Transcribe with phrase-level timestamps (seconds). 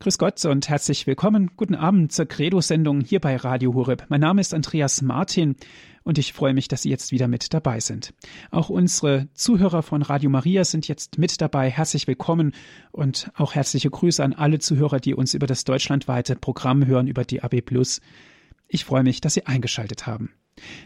[0.00, 1.50] Grüß Gott und herzlich willkommen.
[1.56, 4.04] Guten Abend zur Credo-Sendung hier bei Radio Horeb.
[4.08, 5.56] Mein Name ist Andreas Martin
[6.04, 8.14] und ich freue mich, dass Sie jetzt wieder mit dabei sind.
[8.52, 11.68] Auch unsere Zuhörer von Radio Maria sind jetzt mit dabei.
[11.68, 12.52] Herzlich willkommen
[12.92, 17.24] und auch herzliche Grüße an alle Zuhörer, die uns über das deutschlandweite Programm hören, über
[17.24, 18.00] die AB Plus.
[18.68, 20.30] Ich freue mich, dass Sie eingeschaltet haben.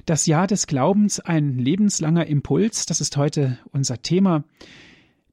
[0.07, 4.45] Das Jahr des Glaubens, ein lebenslanger Impuls, das ist heute unser Thema.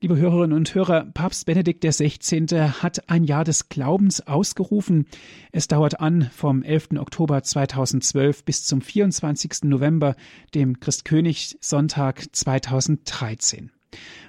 [0.02, 2.70] Liebe Hörerinnen und Hörer, Papst Benedikt XVI.
[2.82, 5.08] hat ein Jahr des Glaubens ausgerufen.
[5.52, 6.92] Es dauert an vom 11.
[7.00, 9.64] Oktober 2012 bis zum 24.
[9.64, 10.16] November,
[10.56, 13.72] dem Christkönig-Sonntag 2013.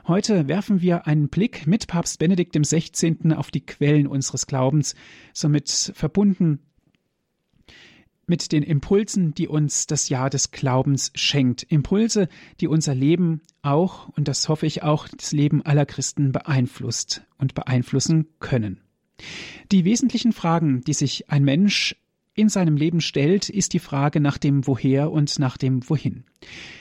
[0.09, 3.34] Heute werfen wir einen Blick mit Papst Benedikt XVI.
[3.37, 4.96] auf die Quellen unseres Glaubens,
[5.32, 6.59] somit verbunden
[8.30, 11.65] mit den Impulsen, die uns das Jahr des Glaubens schenkt.
[11.65, 12.29] Impulse,
[12.61, 17.55] die unser Leben auch, und das hoffe ich auch, das Leben aller Christen beeinflusst und
[17.55, 18.80] beeinflussen können.
[19.71, 21.97] Die wesentlichen Fragen, die sich ein Mensch
[22.35, 26.24] in seinem Leben stellt, ist die Frage nach dem Woher und nach dem Wohin.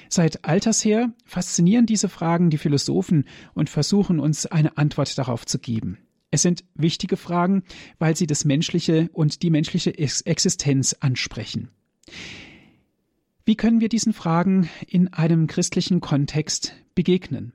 [0.08, 5.60] Seit alters her faszinieren diese Fragen die Philosophen und versuchen uns eine Antwort darauf zu
[5.60, 5.98] geben.
[6.32, 7.64] Es sind wichtige Fragen,
[7.98, 11.70] weil sie das Menschliche und die menschliche Existenz ansprechen.
[13.46, 17.54] Wie können wir diesen Fragen in einem christlichen Kontext begegnen?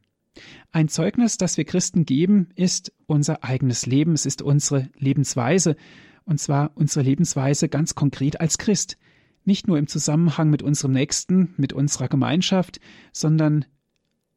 [0.72, 5.76] Ein Zeugnis, das wir Christen geben, ist unser eigenes Leben, es ist unsere Lebensweise,
[6.24, 8.98] und zwar unsere Lebensweise ganz konkret als Christ,
[9.44, 12.80] nicht nur im Zusammenhang mit unserem Nächsten, mit unserer Gemeinschaft,
[13.12, 13.66] sondern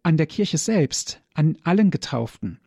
[0.04, 2.60] an der Kirche selbst, an allen Getauften.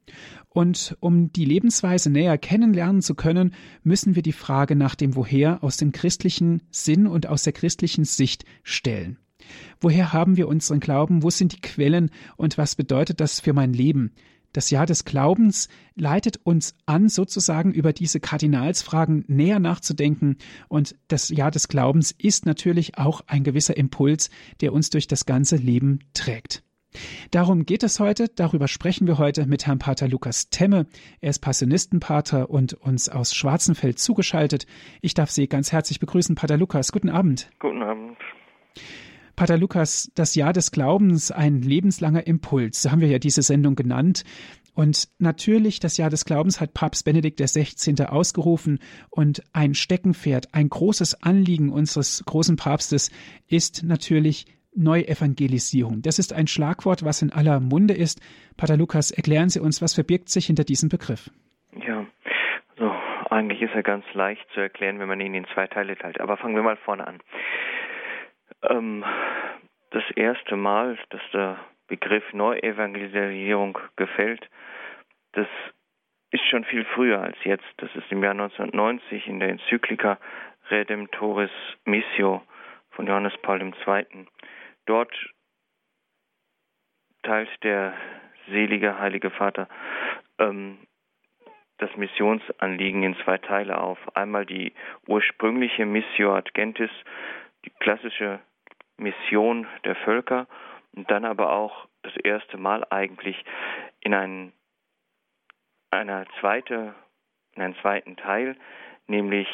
[0.52, 5.62] Und um die Lebensweise näher kennenlernen zu können, müssen wir die Frage nach dem Woher
[5.62, 9.18] aus dem christlichen Sinn und aus der christlichen Sicht stellen.
[9.80, 11.22] Woher haben wir unseren Glauben?
[11.22, 12.10] Wo sind die Quellen?
[12.36, 14.12] Und was bedeutet das für mein Leben?
[14.52, 20.38] Das Jahr des Glaubens leitet uns an, sozusagen über diese Kardinalsfragen näher nachzudenken.
[20.68, 25.24] Und das Jahr des Glaubens ist natürlich auch ein gewisser Impuls, der uns durch das
[25.24, 26.64] ganze Leben trägt.
[27.30, 30.86] Darum geht es heute, darüber sprechen wir heute mit Herrn Pater Lukas Temme.
[31.20, 34.66] Er ist Passionistenpater und uns aus Schwarzenfeld zugeschaltet.
[35.00, 36.92] Ich darf Sie ganz herzlich begrüßen, Pater Lukas.
[36.92, 37.50] Guten Abend.
[37.58, 38.16] Guten Abend.
[39.36, 42.82] Pater Lukas, das Jahr des Glaubens, ein lebenslanger Impuls.
[42.82, 44.24] So haben wir ja diese Sendung genannt.
[44.74, 48.04] Und natürlich, das Jahr des Glaubens hat Papst Benedikt XVI.
[48.06, 53.10] ausgerufen und ein Steckenpferd, ein großes Anliegen unseres großen Papstes
[53.46, 56.02] ist natürlich Neuevangelisierung.
[56.02, 58.20] Das ist ein Schlagwort, was in aller Munde ist.
[58.56, 61.30] Pater Lukas, erklären Sie uns, was verbirgt sich hinter diesem Begriff?
[61.72, 62.06] Ja,
[62.76, 62.90] so
[63.30, 66.20] eigentlich ist er ganz leicht zu erklären, wenn man ihn in zwei Teile teilt.
[66.20, 67.18] Aber fangen wir mal vorne an.
[68.68, 69.04] Ähm,
[69.90, 74.48] das erste Mal, dass der Begriff Neuevangelisierung gefällt,
[75.32, 75.46] das
[76.30, 77.64] ist schon viel früher als jetzt.
[77.78, 80.18] Das ist im Jahr 1990 in der Enzyklika
[80.70, 81.50] Redemptoris
[81.84, 82.42] Missio
[82.90, 84.26] von Johannes Paul II.
[84.90, 85.14] Dort
[87.22, 87.94] teilt der
[88.48, 89.68] selige Heilige Vater
[90.40, 90.78] ähm,
[91.78, 93.98] das Missionsanliegen in zwei Teile auf.
[94.16, 94.72] Einmal die
[95.06, 96.90] ursprüngliche Missio ad Gentis,
[97.64, 98.40] die klassische
[98.96, 100.48] Mission der Völker
[100.96, 103.44] und dann aber auch das erste Mal eigentlich
[104.00, 104.52] in einen,
[105.92, 106.96] einer zweite,
[107.54, 108.56] in einen zweiten Teil,
[109.06, 109.46] nämlich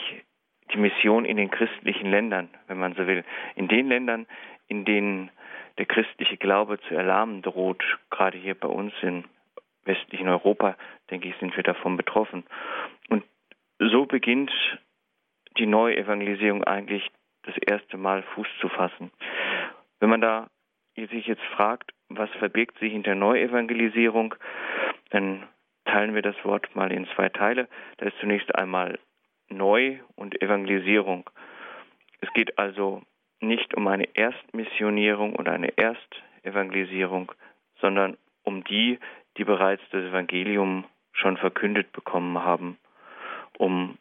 [0.72, 3.22] die Mission in den christlichen Ländern, wenn man so will.
[3.54, 4.26] In den Ländern,
[4.68, 5.30] in denen
[5.78, 9.24] der christliche Glaube zu erlahmen droht, gerade hier bei uns in
[9.84, 10.76] westlichen Europa,
[11.10, 12.44] denke ich, sind wir davon betroffen.
[13.08, 13.24] Und
[13.78, 14.50] so beginnt
[15.58, 17.08] die Neuevangelisierung eigentlich
[17.42, 19.10] das erste Mal Fuß zu fassen.
[20.00, 20.48] Wenn man da
[20.96, 24.34] sich jetzt fragt, was verbirgt sich hinter Neuevangelisierung,
[25.10, 25.46] dann
[25.84, 27.68] teilen wir das Wort mal in zwei Teile.
[27.98, 28.98] Da ist zunächst einmal
[29.48, 31.30] Neu und Evangelisierung.
[32.20, 33.02] Es geht also
[33.40, 37.32] nicht um eine Erstmissionierung oder eine Erstevangelisierung,
[37.80, 38.98] sondern um die,
[39.36, 42.78] die bereits das Evangelium schon verkündet bekommen haben,
[43.58, 43.98] um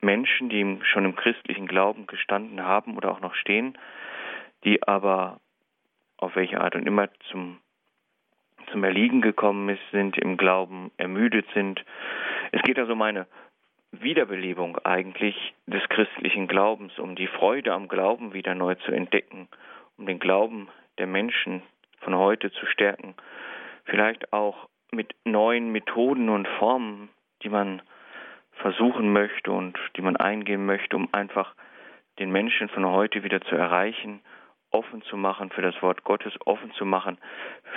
[0.00, 3.78] Menschen, die schon im christlichen Glauben gestanden haben oder auch noch stehen,
[4.64, 5.40] die aber
[6.18, 7.58] auf welche Art und immer zum,
[8.70, 11.84] zum Erliegen gekommen sind, im Glauben ermüdet sind.
[12.52, 13.26] Es geht also um eine
[14.02, 19.48] Wiederbelebung eigentlich des christlichen Glaubens, um die Freude am Glauben wieder neu zu entdecken,
[19.96, 21.62] um den Glauben der Menschen
[22.00, 23.14] von heute zu stärken,
[23.84, 27.08] vielleicht auch mit neuen Methoden und Formen,
[27.42, 27.82] die man
[28.52, 31.54] versuchen möchte und die man eingehen möchte, um einfach
[32.18, 34.20] den Menschen von heute wieder zu erreichen,
[34.70, 37.18] offen zu machen für das Wort Gottes, offen zu machen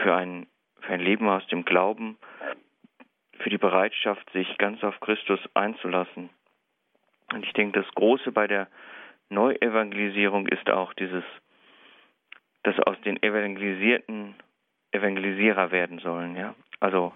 [0.02, 0.48] für ein,
[0.82, 2.18] für ein Leben aus dem Glauben,
[3.40, 6.30] für die Bereitschaft, sich ganz auf Christus einzulassen.
[7.32, 8.68] Und ich denke, das Große bei der
[9.30, 11.24] Neuevangelisierung ist auch dieses,
[12.64, 14.36] dass aus den Evangelisierten
[14.92, 16.36] Evangelisierer werden sollen.
[16.36, 16.56] Ja?
[16.80, 17.14] Also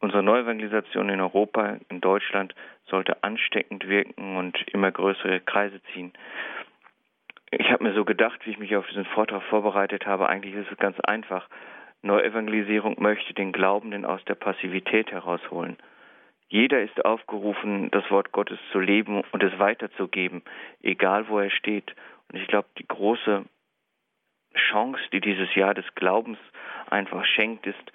[0.00, 2.54] unsere Neuevangelisation in Europa, in Deutschland,
[2.86, 6.12] sollte ansteckend wirken und immer größere Kreise ziehen.
[7.50, 10.70] Ich habe mir so gedacht, wie ich mich auf diesen Vortrag vorbereitet habe, eigentlich ist
[10.70, 11.48] es ganz einfach.
[12.04, 15.76] Neuevangelisierung möchte den Glaubenden aus der Passivität herausholen.
[16.48, 20.42] Jeder ist aufgerufen, das Wort Gottes zu leben und es weiterzugeben,
[20.82, 21.94] egal wo er steht.
[22.30, 23.44] Und ich glaube, die große
[24.70, 26.38] Chance, die dieses Jahr des Glaubens
[26.90, 27.92] einfach schenkt, ist,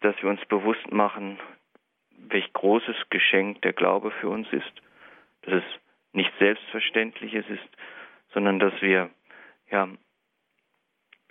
[0.00, 1.38] dass wir uns bewusst machen,
[2.16, 4.72] welch großes Geschenk der Glaube für uns ist.
[5.42, 5.64] Dass es
[6.12, 7.68] nicht Selbstverständliches ist,
[8.32, 9.10] sondern dass wir
[9.70, 9.88] ja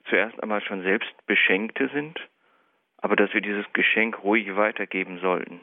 [0.09, 2.19] zuerst einmal schon selbst Beschenkte sind,
[2.98, 5.62] aber dass wir dieses Geschenk ruhig weitergeben sollten.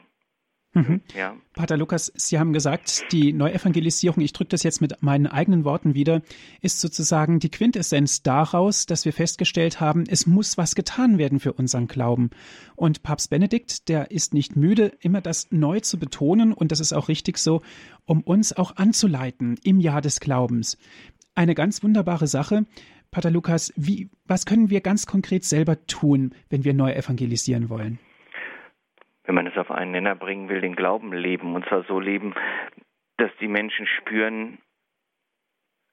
[0.73, 1.01] Mhm.
[1.15, 1.35] Ja.
[1.55, 5.95] Pater Lukas, Sie haben gesagt, die Neuevangelisierung, ich drücke das jetzt mit meinen eigenen Worten
[5.95, 6.21] wieder,
[6.61, 11.53] ist sozusagen die Quintessenz daraus, dass wir festgestellt haben, es muss was getan werden für
[11.53, 12.29] unseren Glauben.
[12.75, 16.93] Und Papst Benedikt, der ist nicht müde, immer das neu zu betonen, und das ist
[16.93, 17.63] auch richtig so,
[18.05, 20.77] um uns auch anzuleiten im Jahr des Glaubens.
[21.33, 22.65] Eine ganz wunderbare Sache.
[23.11, 27.99] Pater Lukas, wie, was können wir ganz konkret selber tun, wenn wir neu evangelisieren wollen?
[29.29, 31.53] wenn man es auf einen Nenner bringen will, den Glauben leben.
[31.53, 32.33] Und zwar so leben,
[33.17, 34.57] dass die Menschen spüren,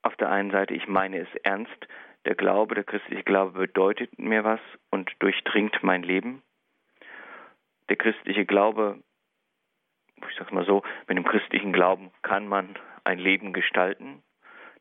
[0.00, 1.86] auf der einen Seite, ich meine es ernst,
[2.24, 6.40] der Glaube, der christliche Glaube bedeutet mir was und durchdringt mein Leben.
[7.90, 9.02] Der christliche Glaube,
[10.26, 14.22] ich sage mal so, mit dem christlichen Glauben kann man ein Leben gestalten,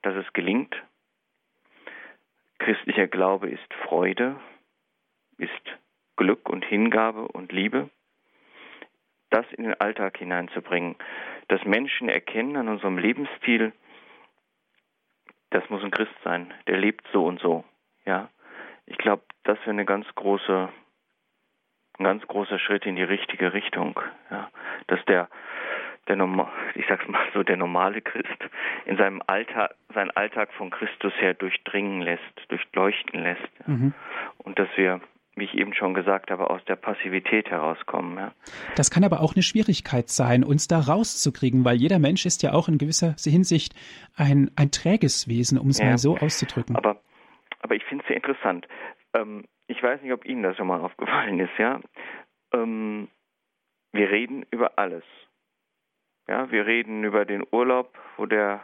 [0.02, 0.74] dass es gelingt.
[2.60, 4.40] Christlicher Glaube ist Freude,
[5.38, 5.52] ist
[6.16, 7.90] Glück und Hingabe und Liebe
[9.36, 10.96] das in den Alltag hineinzubringen.
[11.50, 13.74] Dass Menschen erkennen an unserem Lebensstil,
[15.50, 17.66] das muss ein Christ sein, der lebt so und so.
[18.06, 18.30] Ja,
[18.86, 20.70] ich glaube, das wäre eine ganz große,
[21.98, 24.00] ein ganz großer Schritt in die richtige Richtung.
[24.32, 24.50] Ja,
[24.88, 25.30] dass der,
[26.08, 28.28] der normal, ich sag's mal so, der normale Christ
[28.86, 33.68] in seinem Alltag, seinen Alltag von Christus her durchdringen lässt, durchleuchten lässt.
[33.68, 33.94] Mhm.
[34.38, 35.02] Und dass wir
[35.36, 38.18] wie ich eben schon gesagt habe, aus der Passivität herauskommen.
[38.18, 38.32] Ja.
[38.76, 42.54] Das kann aber auch eine Schwierigkeit sein, uns da rauszukriegen, weil jeder Mensch ist ja
[42.54, 43.76] auch in gewisser Hinsicht
[44.16, 45.88] ein, ein träges Wesen, um es ja.
[45.88, 46.76] mal so auszudrücken.
[46.76, 47.02] Aber,
[47.60, 48.66] aber ich finde es sehr interessant.
[49.14, 51.82] Ähm, ich weiß nicht, ob Ihnen das schon mal aufgefallen ist, ja.
[52.54, 53.10] Ähm,
[53.92, 55.04] wir reden über alles.
[56.28, 58.62] Ja, wir reden über den Urlaub, wo der,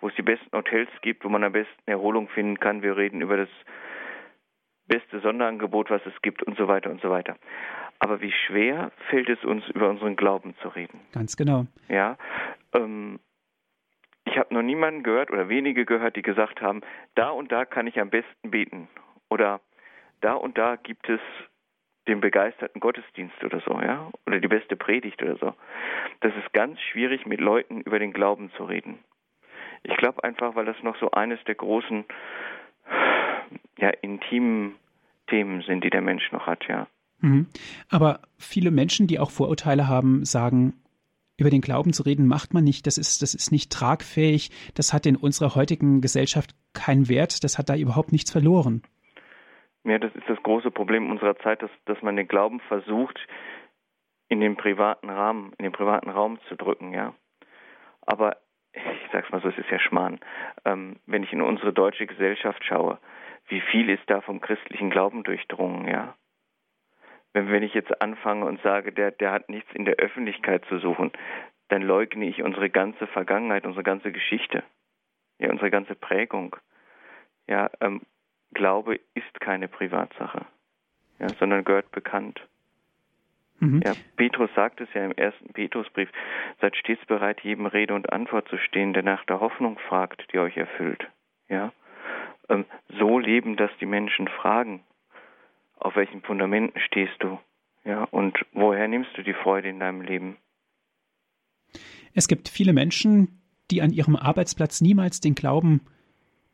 [0.00, 2.82] wo es die besten Hotels gibt, wo man am besten Erholung finden kann.
[2.82, 3.48] Wir reden über das
[4.86, 7.36] beste Sonderangebot, was es gibt und so weiter und so weiter.
[7.98, 11.00] Aber wie schwer fällt es uns, über unseren Glauben zu reden?
[11.12, 11.66] Ganz genau.
[11.88, 12.16] Ja.
[12.74, 13.18] Ähm,
[14.24, 16.82] ich habe noch niemanden gehört oder wenige gehört, die gesagt haben,
[17.14, 18.88] da und da kann ich am besten beten.
[19.30, 19.60] Oder
[20.20, 21.20] da und da gibt es
[22.08, 25.54] den begeisterten Gottesdienst oder so, ja, oder die beste Predigt oder so.
[26.20, 28.98] Das ist ganz schwierig, mit Leuten über den Glauben zu reden.
[29.82, 32.04] Ich glaube einfach, weil das noch so eines der großen
[33.78, 34.76] ja, intimen
[35.28, 36.86] Themen sind, die der Mensch noch hat, ja.
[37.20, 37.46] Mhm.
[37.88, 40.74] Aber viele Menschen, die auch Vorurteile haben, sagen,
[41.38, 42.86] über den Glauben zu reden, macht man nicht.
[42.86, 44.50] Das ist, das ist nicht tragfähig.
[44.74, 47.44] Das hat in unserer heutigen Gesellschaft keinen Wert.
[47.44, 48.82] Das hat da überhaupt nichts verloren.
[49.86, 53.24] Ja, das ist das große Problem unserer Zeit, dass, dass man den Glauben versucht,
[54.28, 57.14] in den privaten Rahmen, in den privaten Raum zu drücken, ja.
[58.04, 58.36] Aber
[58.72, 60.18] ich sag's mal so, es ist ja Schmarrn.
[60.64, 62.98] Ähm, wenn ich in unsere deutsche Gesellschaft schaue,
[63.46, 66.16] wie viel ist da vom christlichen Glauben durchdrungen, ja?
[67.32, 70.78] Wenn, wenn ich jetzt anfange und sage, der, der hat nichts in der Öffentlichkeit zu
[70.78, 71.12] suchen,
[71.68, 74.64] dann leugne ich unsere ganze Vergangenheit, unsere ganze Geschichte,
[75.38, 76.56] ja, unsere ganze Prägung.
[77.46, 78.02] Ja, ähm,
[78.56, 80.46] Glaube ist keine Privatsache,
[81.18, 82.40] ja, sondern gehört bekannt.
[83.60, 83.82] Mhm.
[83.84, 86.08] Ja, Petrus sagt es ja im ersten Petrusbrief,
[86.62, 90.38] seid stets bereit, jedem Rede und Antwort zu stehen, der nach der Hoffnung fragt, die
[90.38, 91.06] euch erfüllt.
[91.50, 91.70] Ja,
[92.48, 92.64] ähm,
[92.98, 94.82] so leben, dass die Menschen fragen,
[95.78, 97.38] auf welchen Fundamenten stehst du?
[97.84, 100.38] Ja, und woher nimmst du die Freude in deinem Leben?
[102.14, 105.82] Es gibt viele Menschen, die an ihrem Arbeitsplatz niemals den Glauben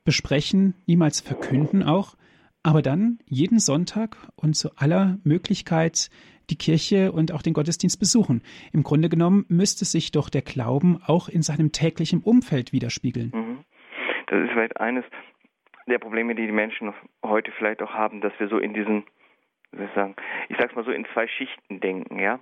[0.05, 2.17] besprechen, niemals verkünden auch,
[2.63, 6.11] aber dann jeden Sonntag und zu aller Möglichkeit
[6.51, 8.43] die Kirche und auch den Gottesdienst besuchen.
[8.73, 13.33] Im Grunde genommen müsste sich doch der Glauben auch in seinem täglichen Umfeld widerspiegeln.
[13.35, 13.65] Mhm.
[14.27, 15.05] Das ist vielleicht eines
[15.87, 16.93] der Probleme, die die Menschen
[17.25, 19.05] heute vielleicht auch haben, dass wir so in diesen,
[19.73, 20.15] ich sagen,
[20.49, 22.41] ich sag's mal so in zwei Schichten denken, ja.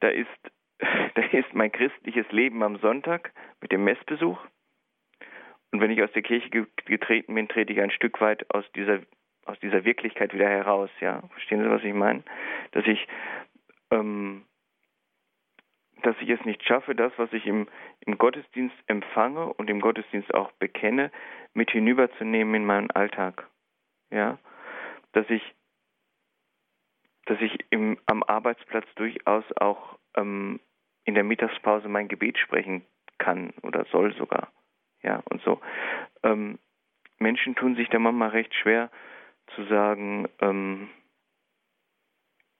[0.00, 0.28] da ist,
[1.14, 4.38] da ist mein christliches Leben am Sonntag mit dem Messbesuch.
[5.74, 6.48] Und wenn ich aus der Kirche
[6.84, 9.00] getreten bin, trete ich ein Stück weit aus dieser,
[9.44, 10.88] aus dieser Wirklichkeit wieder heraus.
[11.00, 12.22] Ja, verstehen Sie, was ich meine?
[12.70, 13.08] Dass ich,
[13.90, 14.44] ähm,
[16.04, 17.66] dass ich es nicht schaffe, das, was ich im,
[18.06, 21.10] im Gottesdienst empfange und im Gottesdienst auch bekenne,
[21.54, 23.48] mit hinüberzunehmen in meinen Alltag.
[24.12, 24.38] Ja,
[25.10, 25.42] dass ich
[27.24, 30.60] dass ich im, am Arbeitsplatz durchaus auch ähm,
[31.04, 32.86] in der Mittagspause mein Gebet sprechen
[33.18, 34.52] kann oder soll sogar.
[35.04, 35.60] Ja, und so.
[36.22, 36.58] Ähm,
[37.18, 38.90] Menschen tun sich da manchmal recht schwer
[39.54, 40.88] zu sagen, ähm,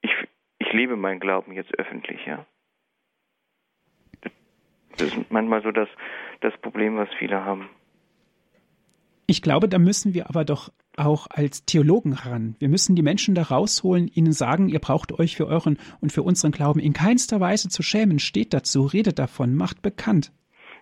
[0.02, 0.12] ich,
[0.58, 2.46] ich lebe meinen Glauben jetzt öffentlich, ja.
[4.96, 5.88] Das ist manchmal so das,
[6.40, 7.68] das Problem, was viele haben.
[9.26, 12.56] Ich glaube, da müssen wir aber doch auch als Theologen ran.
[12.58, 16.22] Wir müssen die Menschen da rausholen, ihnen sagen, ihr braucht euch für euren und für
[16.22, 18.18] unseren Glauben in keinster Weise zu schämen.
[18.18, 20.30] Steht dazu, redet davon, macht bekannt.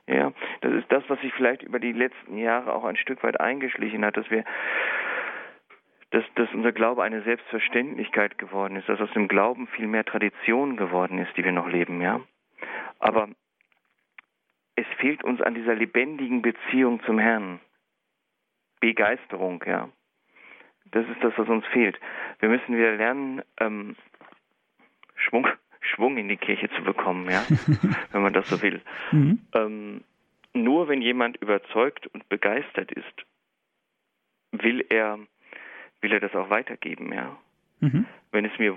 [0.08, 3.40] Ja, das ist das, was sich vielleicht über die letzten Jahre auch ein Stück weit
[3.40, 4.44] eingeschlichen hat, dass wir
[6.10, 10.76] dass, dass unser Glaube eine Selbstverständlichkeit geworden ist, dass aus dem Glauben viel mehr Tradition
[10.76, 12.20] geworden ist, die wir noch leben, ja.
[12.98, 13.28] Aber
[14.76, 17.60] es fehlt uns an dieser lebendigen Beziehung zum Herrn.
[18.80, 19.88] Begeisterung, ja.
[20.90, 21.98] Das ist das, was uns fehlt.
[22.40, 23.96] Wir müssen wieder lernen, ähm,
[25.14, 25.48] Schwung,
[25.82, 27.44] Schwung in die Kirche zu bekommen, ja,
[28.12, 28.80] wenn man das so will.
[29.10, 29.40] Mhm.
[29.54, 30.04] Ähm,
[30.54, 33.26] nur wenn jemand überzeugt und begeistert ist,
[34.52, 35.18] will er,
[36.00, 37.36] will er das auch weitergeben, ja.
[37.80, 38.06] Mhm.
[38.30, 38.76] Wenn es mir,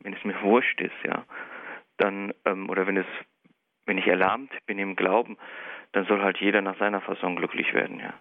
[0.00, 1.24] wenn es mir wurscht ist, ja,
[1.96, 3.06] dann ähm, oder wenn es,
[3.86, 5.38] wenn ich erlahmt bin im Glauben,
[5.92, 8.14] dann soll halt jeder nach seiner Fassung glücklich werden, ja.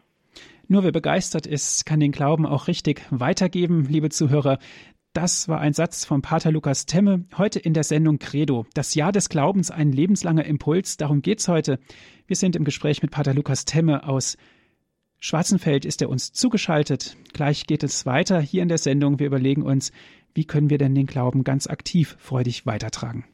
[0.67, 4.57] Nur wer begeistert ist, kann den Glauben auch richtig weitergeben, liebe Zuhörer.
[5.13, 8.65] Das war ein Satz von Pater Lukas Temme, heute in der Sendung Credo.
[8.73, 11.79] Das Jahr des Glaubens, ein lebenslanger Impuls, darum geht's heute.
[12.27, 14.37] Wir sind im Gespräch mit Pater Lukas Temme aus
[15.19, 17.15] Schwarzenfeld ist er uns zugeschaltet.
[17.33, 19.19] Gleich geht es weiter hier in der Sendung.
[19.19, 19.91] Wir überlegen uns,
[20.33, 23.25] wie können wir denn den Glauben ganz aktiv freudig weitertragen.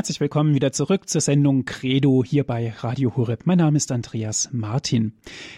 [0.00, 3.42] Herzlich willkommen wieder zurück zur Sendung Credo hier bei Radio Horeb.
[3.44, 5.12] Mein Name ist Andreas Martin.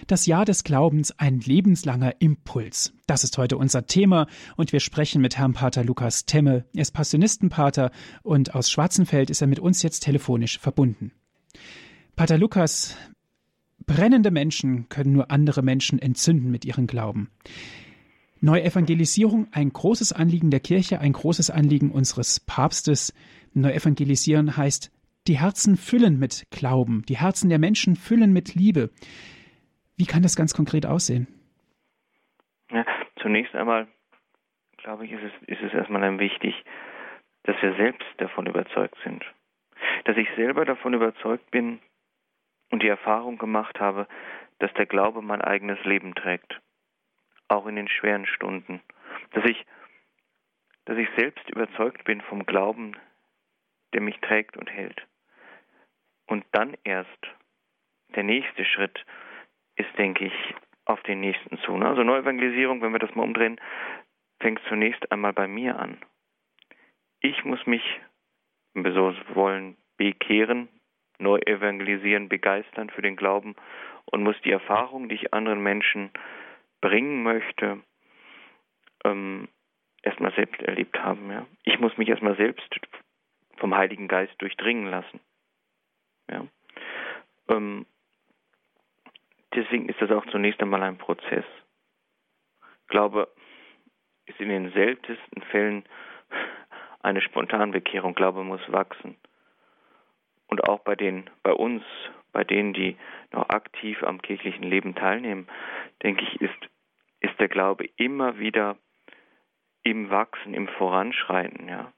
[0.09, 2.93] Das Jahr des Glaubens, ein lebenslanger Impuls.
[3.07, 6.65] Das ist heute unser Thema und wir sprechen mit Herrn Pater Lukas Temme.
[6.75, 7.93] Er ist Passionistenpater
[8.25, 11.13] und aus Schwarzenfeld ist er mit uns jetzt telefonisch verbunden.
[12.17, 12.97] Pater Lukas,
[13.87, 17.31] brennende Menschen können nur andere Menschen entzünden mit ihrem Glauben.
[18.45, 23.15] Neuevangelisierung, ein großes Anliegen der Kirche, ein großes Anliegen unseres Papstes.
[23.55, 24.91] Neuevangelisieren heißt,
[25.27, 28.91] die Herzen füllen mit Glauben, die Herzen der Menschen füllen mit Liebe.
[29.97, 31.27] Wie kann das ganz konkret aussehen?
[32.71, 32.85] Ja,
[33.21, 33.87] zunächst einmal,
[34.79, 36.55] glaube ich, ist es, ist es erstmal wichtig,
[37.45, 39.25] dass wir selbst davon überzeugt sind.
[40.05, 41.79] Dass ich selber davon überzeugt bin
[42.71, 44.09] und die Erfahrung gemacht habe,
[44.59, 46.61] dass der Glaube mein eigenes Leben trägt
[47.53, 48.81] auch in den schweren Stunden.
[49.33, 49.65] Dass ich,
[50.87, 52.97] dass ich selbst überzeugt bin vom Glauben,
[53.93, 55.07] der mich trägt und hält.
[56.27, 57.09] Und dann erst
[58.15, 59.05] der nächste Schritt
[59.77, 61.77] ist, denke ich, auf den nächsten zu.
[61.77, 61.87] Ne?
[61.87, 63.61] Also Neuevangelisierung, wenn wir das mal umdrehen,
[64.41, 65.99] fängt zunächst einmal bei mir an.
[67.21, 67.83] Ich muss mich,
[68.75, 70.69] wenn wir so wollen, bekehren,
[71.19, 73.55] neu evangelisieren, begeistern für den Glauben
[74.07, 76.11] und muss die Erfahrung, die ich anderen Menschen
[76.81, 77.81] bringen möchte,
[79.05, 79.49] ähm,
[80.03, 81.31] erstmal selbst erlebt haben.
[81.31, 81.47] Ja.
[81.63, 82.69] Ich muss mich erstmal selbst
[83.63, 85.21] vom Heiligen Geist durchdringen lassen.
[86.29, 86.45] Ja.
[87.49, 87.87] Ähm,
[89.55, 91.45] deswegen ist das auch zunächst einmal ein Prozess.
[92.89, 93.29] Glaube,
[94.27, 95.85] ist in den seltensten Fällen
[97.03, 98.17] eine Spontanbekehrung.
[98.17, 99.17] Glaube muss wachsen.
[100.49, 101.85] Und auch bei den, bei uns,
[102.33, 102.97] bei denen, die
[103.31, 105.47] noch aktiv am kirchlichen Leben teilnehmen,
[106.03, 106.69] denke ich, ist
[107.21, 108.77] ist der Glaube immer wieder
[109.85, 111.69] im Wachsen, im Voranschreiten.
[111.69, 111.93] Ja.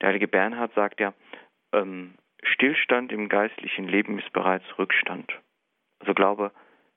[0.00, 1.14] Der heilige Bernhard sagt ja,
[1.72, 5.32] ähm, Stillstand im geistlichen Leben ist bereits Rückstand.
[6.00, 6.52] Also Glaube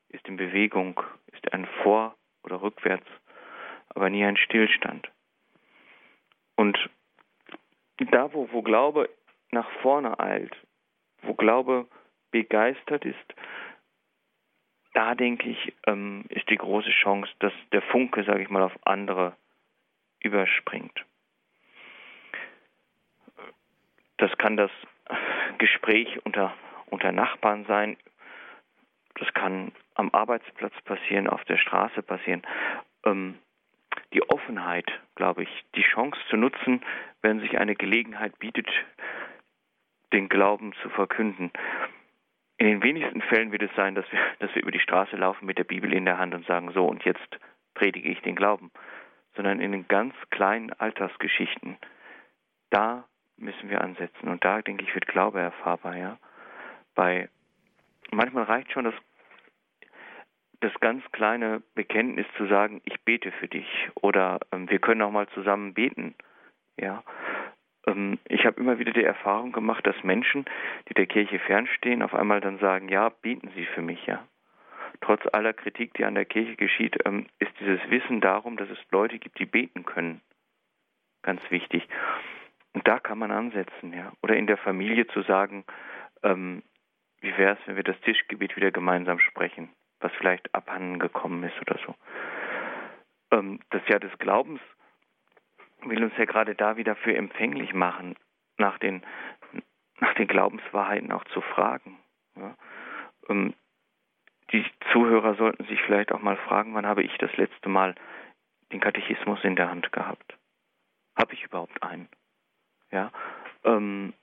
[0.09, 3.07] ist in Bewegung, ist ein Vor- oder Rückwärts,
[3.89, 5.09] aber nie ein Stillstand.
[6.55, 6.77] Und
[7.97, 9.09] da, wo, wo Glaube
[9.51, 10.55] nach vorne eilt,
[11.21, 11.87] wo Glaube
[12.31, 13.35] begeistert ist,
[14.93, 18.75] da denke ich, ähm, ist die große Chance, dass der Funke, sage ich mal, auf
[18.83, 19.35] andere
[20.19, 21.05] überspringt.
[24.17, 24.71] Das kann das
[25.57, 26.53] Gespräch unter,
[26.87, 27.97] unter Nachbarn sein,
[29.15, 32.43] das kann am Arbeitsplatz passieren, auf der Straße passieren.
[33.03, 33.39] Ähm,
[34.13, 36.81] die Offenheit, glaube ich, die Chance zu nutzen,
[37.21, 38.67] wenn sich eine Gelegenheit bietet,
[40.13, 41.51] den Glauben zu verkünden.
[42.57, 45.45] In den wenigsten Fällen wird es sein, dass wir, dass wir über die Straße laufen
[45.45, 47.39] mit der Bibel in der Hand und sagen, so und jetzt
[47.73, 48.71] predige ich den Glauben,
[49.35, 51.77] sondern in den ganz kleinen Alltagsgeschichten.
[52.69, 53.05] Da
[53.37, 56.17] müssen wir ansetzen und da denke ich wird Glaube erfahrbar, ja.
[56.95, 57.29] Bei
[58.11, 58.95] manchmal reicht schon das
[60.59, 65.11] das ganz kleine Bekenntnis zu sagen, ich bete für dich oder ähm, wir können auch
[65.11, 66.15] mal zusammen beten.
[66.79, 67.03] Ja,
[67.87, 70.45] ähm, ich habe immer wieder die Erfahrung gemacht, dass Menschen,
[70.89, 74.27] die der Kirche fernstehen, auf einmal dann sagen, ja, beten Sie für mich, ja.
[75.01, 78.79] Trotz aller Kritik, die an der Kirche geschieht, ähm, ist dieses Wissen darum, dass es
[78.91, 80.21] Leute gibt, die beten können,
[81.21, 81.87] ganz wichtig.
[82.77, 84.11] Und da kann man ansetzen, ja.
[84.21, 85.65] Oder in der Familie zu sagen,
[86.21, 86.61] ähm,
[87.21, 89.69] wie wäre es, wenn wir das Tischgebet wieder gemeinsam sprechen?
[89.99, 91.95] was vielleicht abhanden gekommen ist oder so.
[93.31, 94.61] Ähm, das Jahr des Glaubens
[95.81, 98.15] will uns ja gerade da wieder für empfänglich machen,
[98.57, 99.03] nach den,
[99.99, 101.99] nach den Glaubenswahrheiten auch zu fragen.
[102.35, 102.55] Ja.
[103.29, 103.53] Ähm,
[104.51, 107.95] die Zuhörer sollten sich vielleicht auch mal fragen, wann habe ich das letzte Mal
[108.71, 110.37] den Katechismus in der Hand gehabt?
[111.17, 112.07] Habe ich überhaupt einen?
[112.91, 113.11] Ja.
[113.63, 114.13] Ähm,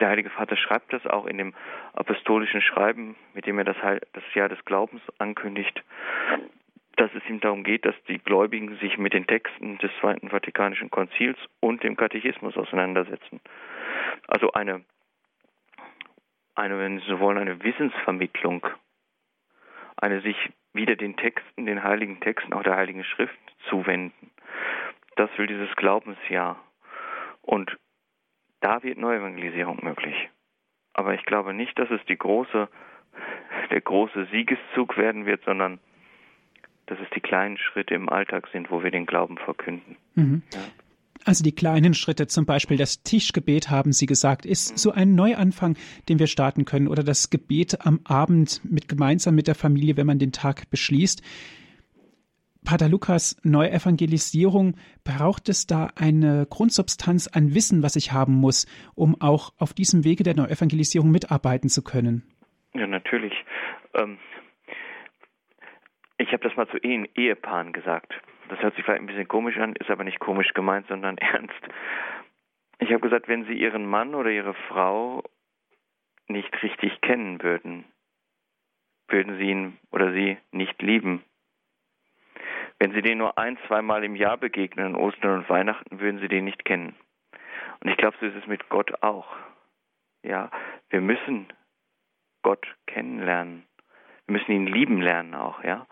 [0.00, 1.54] der Heilige Vater schreibt das auch in dem
[1.92, 3.76] apostolischen Schreiben, mit dem er das,
[4.12, 5.82] das Jahr des Glaubens ankündigt,
[6.96, 10.90] dass es ihm darum geht, dass die Gläubigen sich mit den Texten des Zweiten Vatikanischen
[10.90, 13.40] Konzils und dem Katechismus auseinandersetzen.
[14.26, 14.82] Also eine,
[16.54, 18.66] eine, wenn Sie so wollen, eine Wissensvermittlung,
[19.96, 20.36] eine sich
[20.72, 23.38] wieder den Texten, den heiligen Texten, auch der Heiligen Schrift
[23.68, 24.30] zuwenden.
[25.16, 26.62] Das will dieses Glaubensjahr.
[27.42, 27.76] Und
[28.60, 30.28] da wird Neuevangelisierung möglich.
[30.92, 32.68] Aber ich glaube nicht, dass es die große,
[33.70, 35.78] der große Siegeszug werden wird, sondern
[36.86, 39.96] dass es die kleinen Schritte im Alltag sind, wo wir den Glauben verkünden.
[40.14, 40.42] Mhm.
[40.52, 40.60] Ja.
[41.24, 44.76] Also die kleinen Schritte, zum Beispiel das Tischgebet, haben Sie gesagt, ist mhm.
[44.76, 45.76] so ein Neuanfang,
[46.08, 50.06] den wir starten können, oder das Gebet am Abend mit gemeinsam mit der Familie, wenn
[50.06, 51.22] man den Tag beschließt.
[52.64, 59.20] Pater Lukas, Neuevangelisierung, braucht es da eine Grundsubstanz an Wissen, was ich haben muss, um
[59.20, 62.22] auch auf diesem Wege der Neuevangelisierung mitarbeiten zu können?
[62.74, 63.32] Ja, natürlich.
[63.94, 64.18] Ähm,
[66.18, 68.12] ich habe das mal zu Ehen, Ehepaaren gesagt.
[68.48, 71.62] Das hört sich vielleicht ein bisschen komisch an, ist aber nicht komisch gemeint, sondern ernst.
[72.78, 75.22] Ich habe gesagt, wenn Sie Ihren Mann oder Ihre Frau
[76.28, 77.84] nicht richtig kennen würden,
[79.08, 81.22] würden Sie ihn oder sie nicht lieben.
[82.80, 86.46] Wenn Sie den nur ein, zweimal im Jahr begegnen, Ostern und Weihnachten, würden Sie den
[86.46, 86.96] nicht kennen.
[87.80, 89.28] Und ich glaube, so ist es mit Gott auch.
[90.22, 90.50] Ja,
[90.88, 91.46] wir müssen
[92.42, 93.64] Gott kennenlernen.
[94.26, 95.86] Wir müssen ihn lieben lernen auch, ja.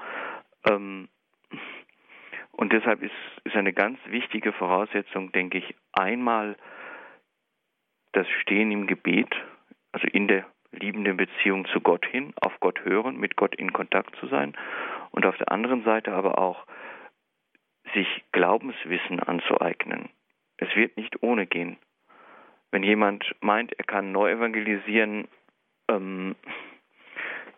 [0.66, 1.11] Ähm,
[2.53, 3.12] und deshalb ist,
[3.44, 6.57] ist eine ganz wichtige Voraussetzung, denke ich, einmal
[8.12, 9.35] das Stehen im Gebet,
[9.92, 14.16] also in der liebenden Beziehung zu Gott hin, auf Gott hören, mit Gott in Kontakt
[14.16, 14.57] zu sein
[15.11, 16.66] und auf der anderen Seite aber auch
[17.94, 20.11] sich Glaubenswissen anzueignen.
[20.59, 21.79] Es wird nicht ohne gehen.
[22.71, 25.29] Wenn jemand meint, er kann neu evangelisieren,
[25.88, 26.37] ähm,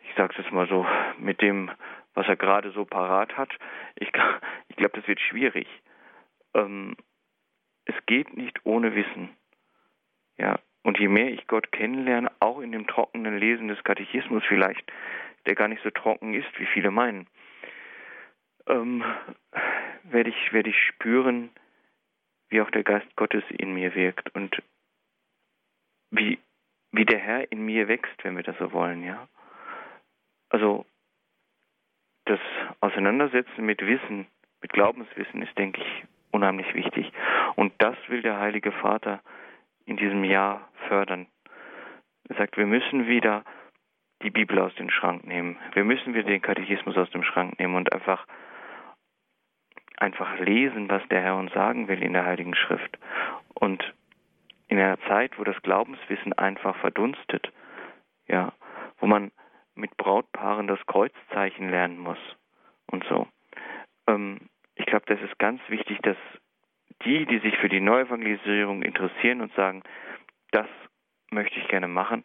[0.09, 0.87] ich sage es jetzt mal so,
[1.19, 1.71] mit dem,
[2.15, 3.51] was er gerade so parat hat,
[3.97, 4.11] ich,
[4.69, 5.67] ich glaube, das wird schwierig.
[6.55, 6.97] Ähm,
[7.87, 9.31] es geht nicht ohne Wissen.
[10.39, 14.91] Ja, und je mehr ich Gott kennenlerne, auch in dem trockenen Lesen des Katechismus vielleicht,
[15.47, 17.27] der gar nicht so trocken ist, wie viele meinen,
[18.67, 19.05] ähm,
[20.05, 21.51] werde ich, werde ich spüren,
[22.49, 24.63] wie auch der Geist Gottes in mir wirkt und
[26.11, 26.39] wie,
[26.93, 29.29] wie der Herr in mir wächst, wenn wir das so wollen, ja.
[30.49, 30.85] Also
[32.25, 32.41] das
[32.81, 34.27] Auseinandersetzen mit Wissen,
[34.61, 37.13] mit Glaubenswissen ist, denke ich, unheimlich wichtig.
[37.57, 39.21] Und das will der Heilige Vater
[39.87, 41.27] in diesem Jahr fördern.
[42.29, 43.45] Er sagt, wir müssen wieder
[44.23, 45.59] die Bibel aus dem Schrank nehmen.
[45.73, 48.27] Wir müssen wieder den Katechismus aus dem Schrank nehmen und einfach
[50.01, 52.99] einfach lesen, was der Herr uns sagen will in der Heiligen Schrift.
[53.55, 53.83] Und
[54.69, 57.53] in einer Zeit, wo das Glaubenswissen einfach verdunstet,
[58.27, 58.53] ja,
[58.99, 59.31] wo man
[59.75, 62.19] mit Brautpaaren das Kreuzzeichen lernen muss
[62.87, 63.27] und so.
[64.07, 66.17] Ähm, ich glaube, das ist ganz wichtig, dass
[67.05, 69.83] die, die sich für die Neuevangelisierung interessieren und sagen,
[70.51, 70.67] das
[71.31, 72.23] möchte ich gerne machen,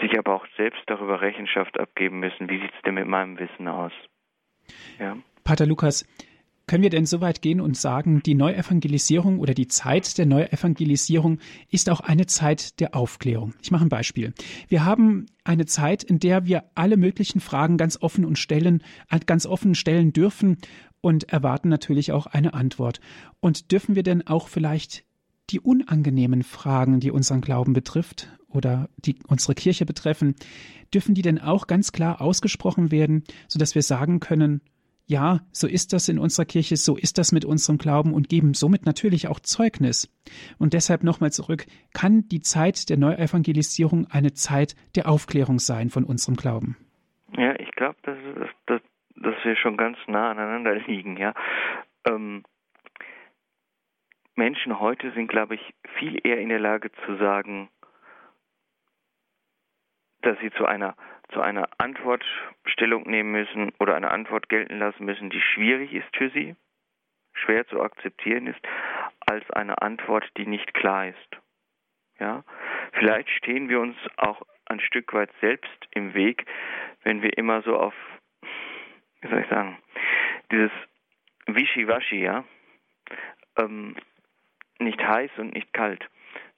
[0.00, 3.68] sich aber auch selbst darüber Rechenschaft abgeben müssen, wie sieht es denn mit meinem Wissen
[3.68, 3.92] aus.
[4.98, 5.16] Ja.
[5.44, 6.06] Pater Lukas,
[6.66, 11.38] können wir denn so weit gehen und sagen, die Neuevangelisierung oder die Zeit der Neuevangelisierung
[11.70, 13.54] ist auch eine Zeit der Aufklärung?
[13.62, 14.32] Ich mache ein Beispiel.
[14.68, 18.82] Wir haben eine Zeit, in der wir alle möglichen Fragen ganz offen und stellen,
[19.26, 20.56] ganz offen stellen dürfen
[21.00, 23.00] und erwarten natürlich auch eine Antwort.
[23.40, 25.04] Und dürfen wir denn auch vielleicht
[25.50, 30.34] die unangenehmen Fragen, die unseren Glauben betrifft oder die unsere Kirche betreffen,
[30.94, 34.62] dürfen die denn auch ganz klar ausgesprochen werden, so dass wir sagen können,
[35.06, 38.54] ja, so ist das in unserer Kirche, so ist das mit unserem Glauben und geben
[38.54, 40.08] somit natürlich auch Zeugnis.
[40.58, 46.04] Und deshalb nochmal zurück, kann die Zeit der Neuevangelisierung eine Zeit der Aufklärung sein von
[46.04, 46.76] unserem Glauben?
[47.36, 48.16] Ja, ich glaube, dass,
[48.66, 48.80] dass,
[49.16, 51.34] dass, wir schon ganz nah aneinander liegen, ja.
[52.06, 52.44] Ähm,
[54.36, 57.68] Menschen heute sind, glaube ich, viel eher in der Lage zu sagen,
[60.22, 60.96] dass sie zu einer
[61.32, 62.24] zu einer Antwort
[62.66, 66.56] Stellung nehmen müssen oder eine Antwort gelten lassen müssen, die schwierig ist für sie,
[67.32, 68.60] schwer zu akzeptieren ist,
[69.26, 71.36] als eine Antwort, die nicht klar ist.
[72.18, 72.44] Ja,
[72.92, 76.46] vielleicht stehen wir uns auch ein Stück weit selbst im Weg,
[77.02, 77.94] wenn wir immer so auf,
[79.20, 79.78] wie soll ich sagen,
[80.52, 80.70] dieses
[81.46, 82.44] Wischiwaschi, ja,
[83.56, 83.96] ähm,
[84.78, 86.08] nicht heiß und nicht kalt,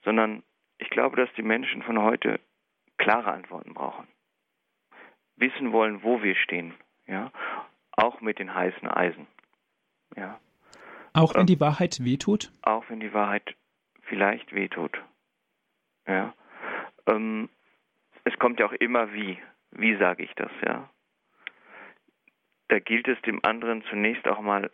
[0.03, 0.43] sondern
[0.77, 2.39] ich glaube, dass die Menschen von heute
[2.97, 4.07] klare Antworten brauchen
[5.37, 6.73] wissen wollen, wo wir stehen,
[7.07, 7.31] ja,
[7.91, 9.27] auch mit den heißen Eisen,
[10.15, 10.39] ja.
[11.13, 12.51] Auch wenn ähm, die Wahrheit wehtut?
[12.61, 13.55] Auch wenn die Wahrheit
[14.03, 15.01] vielleicht wehtut,
[16.07, 16.33] ja.
[17.07, 17.49] Ähm,
[18.23, 19.39] es kommt ja auch immer wie,
[19.71, 20.89] wie sage ich das, ja.
[22.67, 24.69] Da gilt es dem anderen zunächst auch mal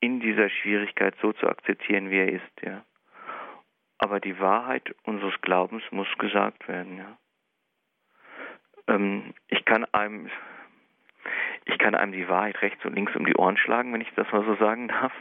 [0.00, 2.84] in dieser Schwierigkeit so zu akzeptieren, wie er ist, ja.
[3.98, 7.18] Aber die Wahrheit unseres Glaubens muss gesagt werden, ja.
[8.92, 10.30] Ähm, ich kann einem
[11.64, 14.30] ich kann einem die Wahrheit rechts und links um die Ohren schlagen, wenn ich das
[14.32, 15.12] mal so sagen darf,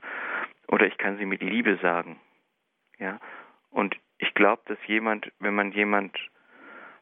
[0.68, 2.20] oder ich kann sie mit Liebe sagen.
[2.98, 3.20] Ja?
[3.70, 6.18] Und ich glaube, dass jemand, wenn man jemand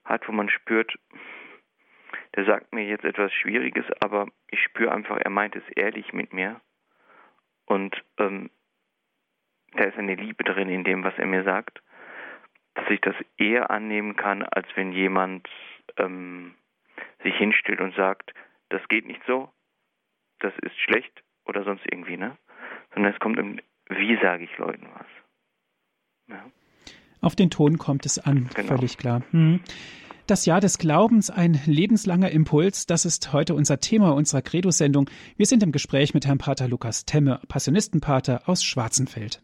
[0.04, 0.98] hat, wo man spürt,
[2.36, 6.34] der sagt mir jetzt etwas Schwieriges, aber ich spüre einfach, er meint es ehrlich mit
[6.34, 6.60] mir.
[7.66, 8.50] Und ähm,
[9.74, 11.82] da ist eine Liebe drin in dem, was er mir sagt,
[12.74, 15.48] dass ich das eher annehmen kann, als wenn jemand
[15.98, 16.56] ähm,
[17.24, 18.34] sich hinstellt und sagt,
[18.70, 19.50] das geht nicht so,
[20.40, 22.38] das ist schlecht oder sonst irgendwie, ne?
[22.94, 25.08] Sondern es kommt im, wie sage ich Leuten was.
[26.28, 26.46] Ja.
[27.22, 28.76] Auf den Ton kommt es an, genau.
[28.76, 29.24] völlig klar.
[29.32, 29.60] Hm.
[30.28, 35.10] Das Jahr des Glaubens, ein lebenslanger Impuls, das ist heute unser Thema unserer Credo-Sendung.
[35.38, 39.42] Wir sind im Gespräch mit Herrn Pater Lukas Temme, Passionistenpater aus Schwarzenfeld.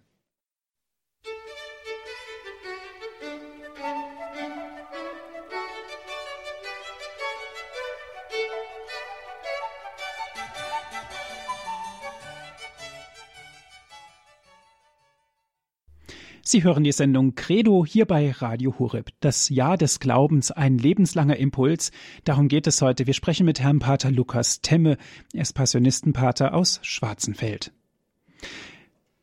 [16.56, 19.10] Sie hören die Sendung Credo hier bei Radio Horeb.
[19.20, 21.92] Das Jahr des Glaubens, ein lebenslanger Impuls.
[22.24, 23.06] Darum geht es heute.
[23.08, 24.98] Wir sprechen mit Herrn Pater Lukas Temme.
[25.34, 27.74] Er ist Passionistenpater aus Schwarzenfeld.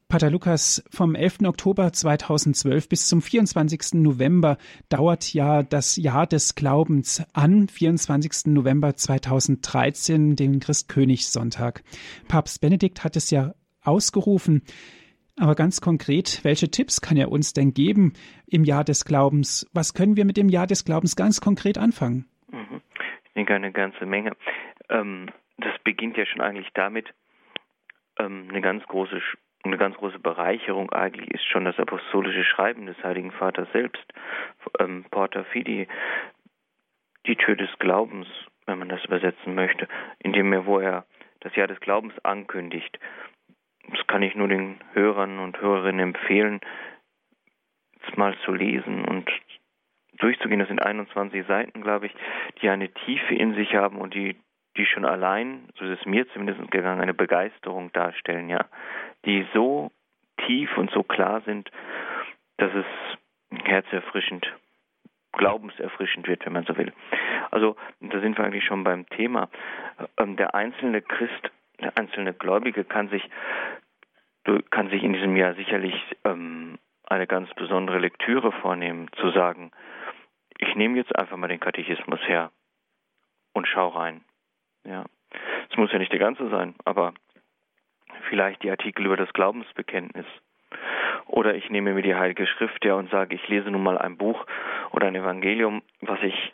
[0.08, 1.44] Pater Lukas, vom 11.
[1.46, 3.94] Oktober 2012 bis zum 24.
[3.94, 4.58] November
[4.90, 8.52] dauert ja das Jahr des Glaubens an, 24.
[8.52, 11.82] November 2013, den Christkönigssonntag.
[12.28, 14.60] Papst Benedikt hat es ja ausgerufen.
[15.38, 18.12] Aber ganz konkret, welche Tipps kann er uns denn geben
[18.46, 19.68] im Jahr des Glaubens?
[19.72, 22.26] Was können wir mit dem Jahr des Glaubens ganz konkret anfangen?
[22.50, 22.82] Mhm.
[23.24, 24.32] Ich denke eine ganze Menge.
[24.90, 27.06] Ähm, das beginnt ja schon eigentlich damit,
[28.18, 29.20] ähm, eine ganz große
[29.64, 34.04] eine ganz große Bereicherung eigentlich ist schon das apostolische Schreiben des Heiligen Vaters selbst,
[34.80, 35.86] ähm, Porta Fidi,
[37.26, 38.26] die Tür des Glaubens,
[38.66, 39.86] wenn man das übersetzen möchte,
[40.18, 41.04] indem er, wo er
[41.40, 42.98] das Jahr des Glaubens ankündigt
[43.88, 46.60] das kann ich nur den Hörern und Hörerinnen empfehlen,
[48.06, 49.30] es mal zu lesen und
[50.18, 50.60] durchzugehen.
[50.60, 52.14] Das sind 21 Seiten, glaube ich,
[52.60, 54.36] die eine Tiefe in sich haben und die,
[54.76, 58.64] die schon allein, so ist es mir zumindest gegangen, eine Begeisterung darstellen, ja,
[59.24, 59.90] die so
[60.46, 61.70] tief und so klar sind,
[62.56, 62.86] dass es
[63.64, 64.50] herzerfrischend,
[65.32, 66.92] glaubenserfrischend wird, wenn man so will.
[67.50, 69.48] Also, da sind wir eigentlich schon beim Thema.
[70.16, 73.28] Ähm, der einzelne Christ der einzelne Gläubige kann sich,
[74.70, 79.72] kann sich in diesem Jahr sicherlich ähm, eine ganz besondere Lektüre vornehmen, zu sagen,
[80.58, 82.50] ich nehme jetzt einfach mal den Katechismus her
[83.52, 84.22] und schau rein.
[84.84, 85.04] Ja.
[85.70, 87.14] Es muss ja nicht der ganze sein, aber
[88.28, 90.26] vielleicht die Artikel über das Glaubensbekenntnis.
[91.26, 94.16] Oder ich nehme mir die Heilige Schrift her und sage, ich lese nun mal ein
[94.16, 94.46] Buch
[94.90, 96.52] oder ein Evangelium, was ich,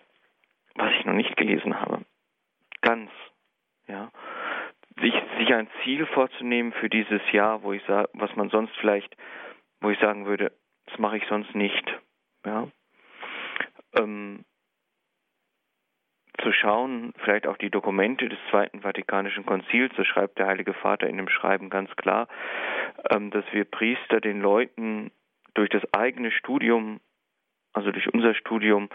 [0.75, 2.05] was ich noch nicht gelesen habe.
[2.81, 3.11] Ganz,
[3.87, 4.11] ja
[5.01, 9.17] sich, sich ein Ziel vorzunehmen für dieses Jahr, wo ich sage, was man sonst vielleicht,
[9.81, 10.53] wo ich sagen würde,
[10.87, 11.85] das mache ich sonst nicht.
[12.45, 12.69] Ja.
[13.99, 14.45] Ähm,
[16.43, 21.09] zu schauen, vielleicht auch die Dokumente des Zweiten Vatikanischen Konzils, so schreibt der Heilige Vater
[21.09, 22.29] in dem Schreiben ganz klar,
[23.11, 25.11] ähm, dass wir Priester den Leuten
[25.55, 27.01] durch das eigene Studium,
[27.73, 28.89] also durch unser Studium,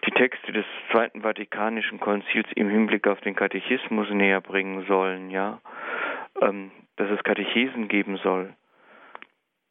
[0.00, 5.60] die Texte des Zweiten Vatikanischen Konzils im Hinblick auf den Katechismus näher bringen sollen, ja,
[6.40, 8.54] ähm, dass es Katechesen geben soll,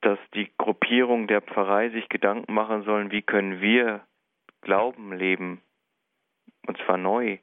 [0.01, 4.01] dass die Gruppierung der Pfarrei sich Gedanken machen sollen, wie können wir
[4.61, 5.61] Glauben leben,
[6.65, 7.37] und zwar neu.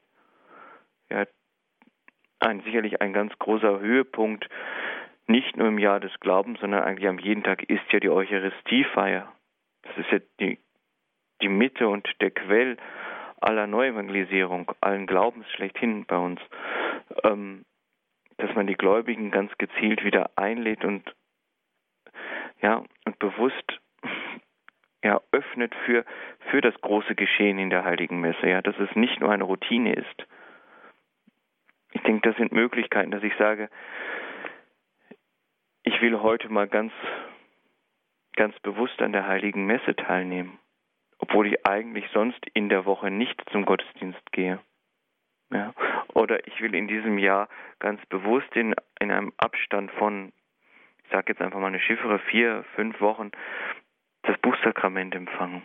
[1.11, 1.27] Ja,
[2.41, 4.49] ein, sicherlich ein ganz großer Höhepunkt,
[5.27, 9.33] nicht nur im Jahr des Glaubens, sondern eigentlich am jeden Tag ist ja die Eucharistiefeier.
[9.83, 10.59] Das ist ja die,
[11.45, 12.77] die Mitte und der Quell
[13.41, 16.41] aller Neuevangelisierung, allen Glaubens schlechthin bei uns.
[17.23, 17.65] Ähm,
[18.39, 21.15] dass man die Gläubigen ganz gezielt wieder einlädt und
[22.61, 23.81] ja und bewusst
[25.05, 26.05] ja, öffnet für,
[26.51, 29.93] für das große Geschehen in der Heiligen Messe, ja, dass es nicht nur eine Routine
[29.93, 30.27] ist.
[31.93, 33.69] Ich denke, das sind Möglichkeiten, dass ich sage,
[35.83, 36.93] ich will heute mal ganz,
[38.35, 40.59] ganz bewusst an der Heiligen Messe teilnehmen,
[41.25, 44.59] obwohl ich eigentlich sonst in der Woche nicht zum Gottesdienst gehe.
[45.51, 45.73] Ja.
[46.13, 50.35] Oder ich will in diesem Jahr ganz bewusst in, in einem Abstand von,
[51.03, 53.31] ich sage jetzt einfach mal eine Chiffre, vier, fünf Wochen,
[54.23, 55.63] das Buchsakrament empfangen.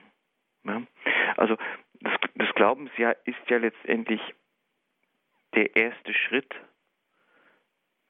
[0.63, 0.82] Ja?
[1.36, 1.58] Also
[2.00, 4.22] das, das Glaubensjahr ist ja letztendlich
[5.56, 6.56] der erste Schritt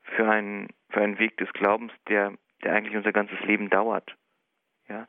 [0.04, 2.34] für einen, für einen Weg des Glaubens, der,
[2.64, 4.16] der eigentlich unser ganzes Leben dauert.
[4.88, 5.08] Ja?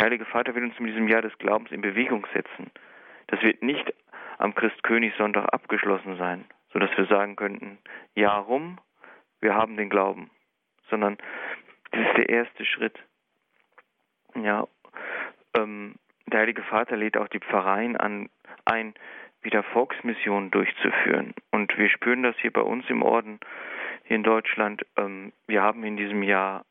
[0.00, 2.70] Der Heilige Vater will uns in diesem Jahr des Glaubens in Bewegung setzen.
[3.26, 3.92] Das wird nicht
[4.38, 7.76] am Christkönigssonntag abgeschlossen sein, sodass wir sagen könnten,
[8.14, 8.78] ja rum,
[9.40, 10.30] wir haben den Glauben,
[10.88, 11.18] sondern
[11.90, 12.98] das ist der erste Schritt.
[14.34, 14.66] Ja,
[15.54, 15.96] ähm,
[16.28, 18.30] der Heilige Vater lädt auch die Pfarreien an,
[18.64, 18.94] ein,
[19.42, 21.34] wieder Volksmissionen durchzuführen.
[21.50, 23.38] Und wir spüren das hier bei uns im Orden,
[24.04, 24.80] hier in Deutschland.
[24.96, 26.64] Ähm, wir haben in diesem Jahr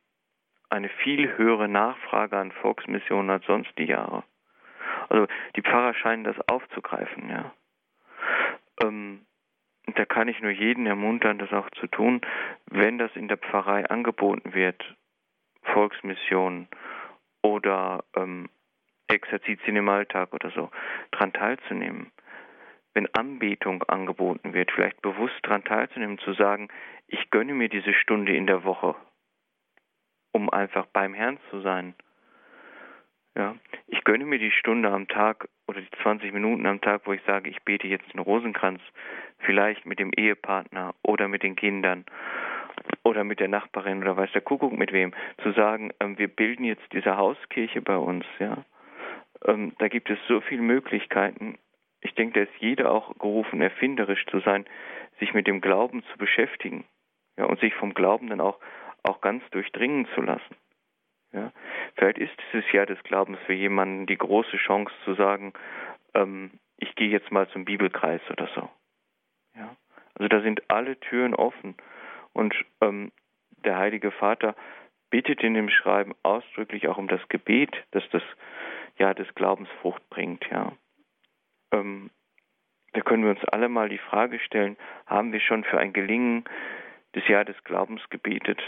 [0.70, 4.24] eine viel höhere Nachfrage an Volksmissionen als sonst die Jahre.
[5.10, 7.52] Also die Pfarrer scheinen das aufzugreifen, ja.
[8.82, 9.26] Ähm,
[9.96, 12.22] da kann ich nur jeden ermuntern, das auch zu tun,
[12.68, 14.84] wenn das in der Pfarrei angeboten wird,
[15.64, 16.68] Volksmissionen
[17.42, 18.50] oder ähm,
[19.08, 20.70] Exerzitien im Alltag oder so,
[21.12, 22.12] daran teilzunehmen.
[22.94, 26.70] Wenn Anbetung angeboten wird, vielleicht bewusst daran teilzunehmen, zu sagen,
[27.08, 28.96] ich gönne mir diese Stunde in der Woche,
[30.32, 31.96] um einfach beim Herrn zu sein.
[33.36, 33.56] Ja,
[33.88, 37.22] ich gönne mir die Stunde am Tag oder die 20 Minuten am Tag, wo ich
[37.24, 38.82] sage, ich bete jetzt den Rosenkranz,
[39.40, 42.06] vielleicht mit dem Ehepartner oder mit den Kindern
[43.04, 45.14] oder mit der Nachbarin oder weiß der Kuckuck mit wem,
[45.44, 48.66] zu sagen, ähm, wir bilden jetzt diese Hauskirche bei uns, ja.
[49.46, 51.58] Ähm, da gibt es so viele Möglichkeiten.
[52.02, 54.66] Ich denke, da ist jeder auch gerufen, erfinderisch zu sein,
[55.20, 56.86] sich mit dem Glauben zu beschäftigen,
[57.38, 58.60] ja, und sich vom Glauben dann auch,
[59.04, 60.56] auch ganz durchdringen zu lassen.
[61.32, 61.52] Ja.
[61.96, 65.54] Vielleicht ist dieses Jahr des Glaubens für jemanden die große Chance zu sagen,
[66.14, 68.70] ähm, ich gehe jetzt mal zum Bibelkreis oder so.
[69.56, 69.76] Ja.
[70.16, 71.76] Also da sind alle Türen offen
[72.34, 73.12] und ähm,
[73.64, 74.56] der Heilige Vater
[75.10, 78.24] bittet in dem Schreiben ausdrücklich auch um das Gebet, dass das
[78.98, 80.46] Jahr des Glaubens Frucht bringt.
[80.50, 80.74] Ja.
[81.72, 82.10] Ähm,
[82.94, 86.46] da können wir uns alle mal die Frage stellen, haben wir schon für ein Gelingen
[87.16, 88.62] des Jahr des Glaubens gebetet?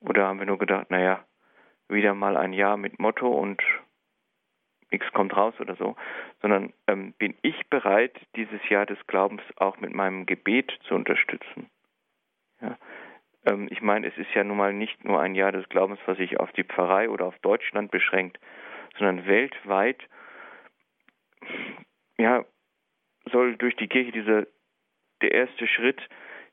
[0.00, 1.24] Oder haben wir nur gedacht, naja,
[1.88, 3.62] wieder mal ein Jahr mit Motto und
[4.90, 5.96] nichts kommt raus oder so,
[6.40, 11.68] sondern ähm, bin ich bereit, dieses Jahr des Glaubens auch mit meinem Gebet zu unterstützen?
[12.60, 12.78] Ja.
[13.44, 16.16] Ähm, ich meine, es ist ja nun mal nicht nur ein Jahr des Glaubens, was
[16.18, 18.38] sich auf die Pfarrei oder auf Deutschland beschränkt,
[18.96, 20.02] sondern weltweit
[22.18, 22.44] ja,
[23.30, 24.46] soll durch die Kirche dieser
[25.22, 26.00] der erste Schritt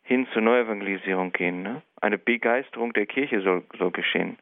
[0.03, 1.63] hin zur Neuevangelisierung gehen.
[1.63, 1.81] Ne?
[2.05, 4.37] Eine Begeisterung der Kirche soll, soll geschehen.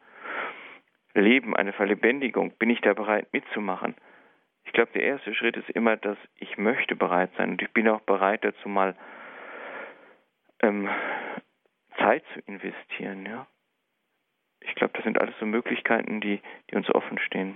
[1.14, 2.52] Leben, eine Verlebendigung.
[2.58, 3.96] Bin ich da bereit mitzumachen?
[4.66, 7.88] Ich glaube, der erste Schritt ist immer, dass ich möchte bereit sein und ich bin
[7.88, 8.98] auch bereit dazu mal
[10.62, 10.90] ähm,
[11.98, 13.26] Zeit zu investieren.
[13.26, 13.48] Ja,
[14.60, 17.56] ich glaube, das sind alles so Möglichkeiten, die, die uns offen stehen.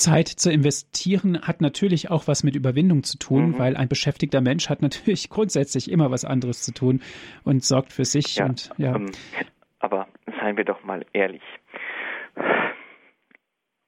[0.00, 3.58] Zeit zu investieren hat natürlich auch was mit Überwindung zu tun, mhm.
[3.58, 7.02] weil ein beschäftigter Mensch hat natürlich grundsätzlich immer was anderes zu tun
[7.44, 8.36] und sorgt für sich.
[8.36, 8.96] Ja, und, ja.
[8.96, 9.12] Ähm,
[9.78, 10.08] aber
[10.40, 11.42] seien wir doch mal ehrlich.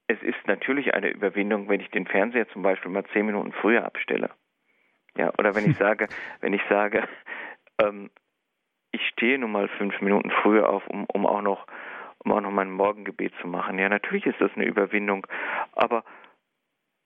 [0.07, 3.85] Es ist natürlich eine Überwindung, wenn ich den Fernseher zum Beispiel mal zehn Minuten früher
[3.85, 4.31] abstelle.
[5.16, 6.09] Ja, oder wenn ich sage,
[6.40, 7.09] wenn ich sage,
[7.83, 8.11] ähm,
[8.90, 11.66] ich stehe nun mal fünf Minuten früher auf, um, um auch noch
[12.24, 13.78] um auch noch mein Morgengebet zu machen.
[13.78, 15.26] Ja, natürlich ist das eine Überwindung,
[15.72, 16.04] aber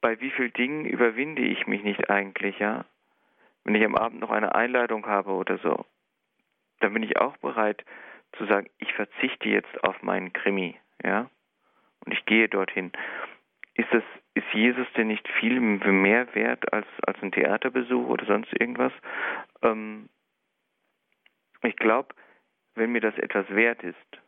[0.00, 2.84] bei wie vielen Dingen überwinde ich mich nicht eigentlich, ja?
[3.64, 5.84] Wenn ich am Abend noch eine Einladung habe oder so,
[6.80, 7.84] dann bin ich auch bereit
[8.36, 11.30] zu sagen, ich verzichte jetzt auf meinen Krimi, ja?
[12.04, 12.92] Und ich gehe dorthin.
[13.74, 18.52] Ist das, ist Jesus denn nicht viel mehr wert als, als ein Theaterbesuch oder sonst
[18.52, 18.92] irgendwas?
[19.62, 20.08] Ähm,
[21.62, 22.14] ich glaube,
[22.74, 24.20] wenn mir das etwas wert ist,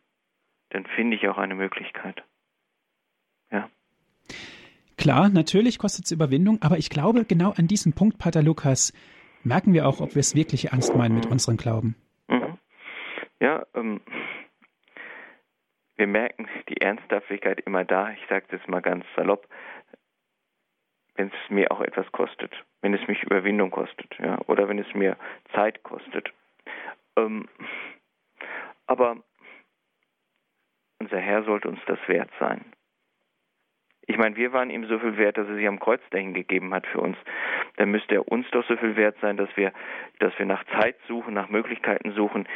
[0.69, 2.23] dann finde ich auch eine Möglichkeit.
[3.51, 3.69] Ja.
[4.97, 8.93] Klar, natürlich kostet es Überwindung, aber ich glaube, genau an diesem Punkt, Pater Lukas,
[9.43, 11.95] merken wir auch, ob wir es wirklich ernst meinen mit unserem Glauben.
[12.27, 12.57] Mhm.
[13.39, 14.01] Ja, ähm,
[15.95, 19.47] wir merken die Ernsthaftigkeit immer da, ich sage das mal ganz salopp,
[21.15, 24.93] wenn es mir auch etwas kostet, wenn es mich Überwindung kostet, ja, oder wenn es
[24.93, 25.17] mir
[25.53, 26.31] Zeit kostet.
[27.17, 27.49] Ähm,
[28.87, 29.17] aber
[30.99, 32.63] unser Herr sollte uns das wert sein.
[34.09, 36.73] Ich meine, wir waren ihm so viel wert, dass er sich am Kreuz dahin gegeben
[36.73, 37.15] hat für uns.
[37.77, 39.71] Dann müsste er uns doch so viel wert sein, dass wir,
[40.17, 42.47] dass wir nach Zeit suchen, nach Möglichkeiten suchen,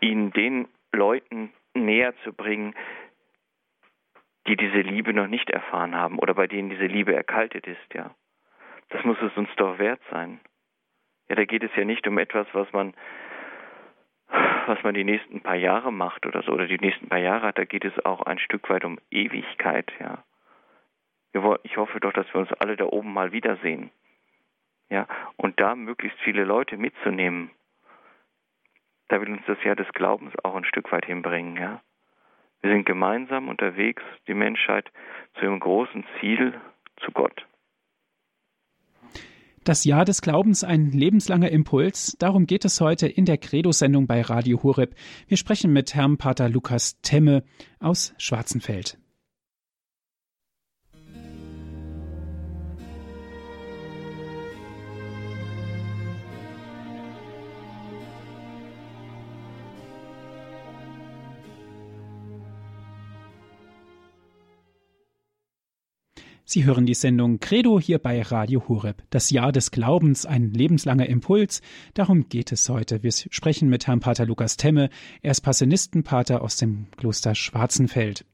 [0.00, 2.74] ihn den Leuten näher zu bringen,
[4.46, 8.14] die diese Liebe noch nicht erfahren haben oder bei denen diese Liebe erkaltet ist, ja.
[8.88, 10.40] Das muss es uns doch wert sein.
[11.28, 12.94] Ja, da geht es ja nicht um etwas, was man
[14.66, 17.58] was man die nächsten paar Jahre macht oder so, oder die nächsten paar Jahre hat,
[17.58, 20.24] da geht es auch ein Stück weit um Ewigkeit, ja.
[21.62, 23.90] Ich hoffe doch, dass wir uns alle da oben mal wiedersehen.
[24.90, 27.50] Ja, und da möglichst viele Leute mitzunehmen,
[29.08, 31.80] da will uns das Jahr des Glaubens auch ein Stück weit hinbringen, ja.
[32.60, 34.90] Wir sind gemeinsam unterwegs, die Menschheit
[35.34, 36.60] zu ihrem großen Ziel,
[36.98, 37.46] zu Gott.
[39.64, 42.16] Das Jahr des Glaubens, ein lebenslanger Impuls.
[42.18, 44.96] Darum geht es heute in der Credo-Sendung bei Radio Horeb.
[45.28, 47.44] Wir sprechen mit Herrn Pater Lukas Temme
[47.78, 48.98] aus Schwarzenfeld.
[66.52, 69.04] Sie hören die Sendung Credo hier bei Radio Horeb.
[69.08, 71.62] Das Jahr des Glaubens, ein lebenslanger Impuls.
[71.94, 73.02] Darum geht es heute.
[73.02, 74.90] Wir sprechen mit Herrn Pater Lukas Temme.
[75.22, 78.26] Er ist Passionistenpater aus dem Kloster Schwarzenfeld.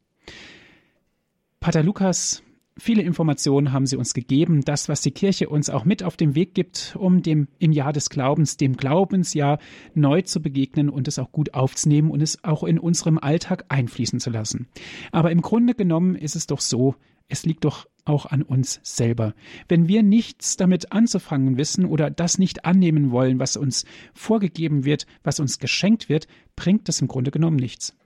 [1.60, 2.42] Pater Lukas,
[2.76, 4.64] viele Informationen haben Sie uns gegeben.
[4.64, 7.92] Das, was die Kirche uns auch mit auf den Weg gibt, um dem im Jahr
[7.92, 9.60] des Glaubens, dem Glaubensjahr
[9.94, 14.18] neu zu begegnen und es auch gut aufzunehmen und es auch in unserem Alltag einfließen
[14.18, 14.66] zu lassen.
[15.12, 16.96] Aber im Grunde genommen ist es doch so,
[17.28, 19.34] es liegt doch auch an uns selber.
[19.68, 25.06] Wenn wir nichts damit anzufangen wissen oder das nicht annehmen wollen, was uns vorgegeben wird,
[25.24, 27.96] was uns geschenkt wird, bringt das im Grunde genommen nichts.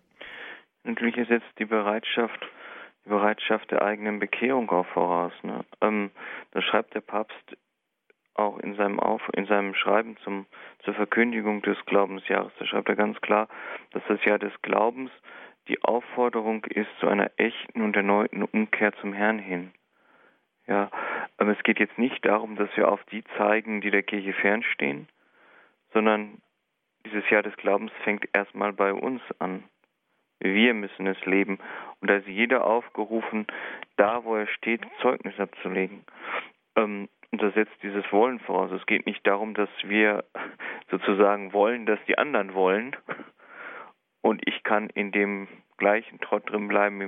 [0.85, 2.41] Natürlich ist jetzt die Bereitschaft,
[3.05, 5.33] die Bereitschaft der eigenen Bekehrung auch voraus.
[5.43, 5.65] Ne?
[5.81, 6.11] Ähm,
[6.51, 7.57] da schreibt der Papst
[8.35, 10.47] auch in seinem Auf, in seinem Schreiben zum,
[10.85, 13.49] zur Verkündigung des Glaubensjahres, da schreibt er ganz klar,
[13.93, 15.11] dass das Jahr des Glaubens
[15.69, 19.73] die Aufforderung ist zu einer echten und erneuten Umkehr zum Herrn hin.
[20.67, 20.91] Ja,
[21.39, 25.09] aber es geht jetzt nicht darum, dass wir auf die zeigen, die der Kirche fernstehen,
[25.93, 26.41] sondern
[27.05, 29.65] dieses Jahr des Glaubens fängt erstmal bei uns an.
[30.41, 31.59] Wir müssen es leben.
[32.01, 33.47] Und da ist jeder aufgerufen,
[33.97, 36.05] da wo er steht, Zeugnis abzulegen.
[36.77, 38.71] Ähm, und das setzt dieses Wollen voraus.
[38.73, 40.25] Es geht nicht darum, dass wir
[40.91, 42.97] sozusagen wollen, dass die anderen wollen.
[44.21, 45.49] Und ich kann in dem
[45.79, 47.01] gleichen Trott drin bleiben,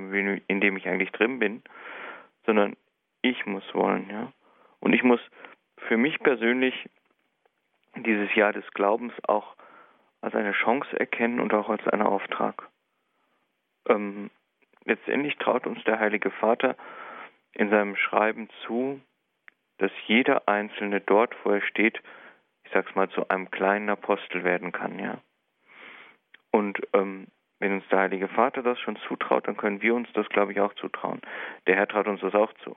[0.47, 1.61] in dem ich eigentlich drin bin,
[2.45, 2.75] sondern
[3.29, 4.31] ich muss wollen, ja.
[4.79, 5.19] Und ich muss
[5.77, 6.89] für mich persönlich
[7.95, 9.55] dieses Jahr des Glaubens auch
[10.21, 12.69] als eine Chance erkennen und auch als einen Auftrag.
[13.87, 14.29] Ähm,
[14.85, 16.75] letztendlich traut uns der Heilige Vater
[17.53, 19.01] in seinem Schreiben zu,
[19.77, 22.01] dass jeder Einzelne dort, wo er steht,
[22.63, 25.19] ich sag's mal, zu einem kleinen Apostel werden kann, ja.
[26.51, 27.27] Und ähm,
[27.59, 30.59] wenn uns der Heilige Vater das schon zutraut, dann können wir uns das, glaube ich,
[30.59, 31.21] auch zutrauen.
[31.67, 32.75] Der Herr traut uns das auch zu.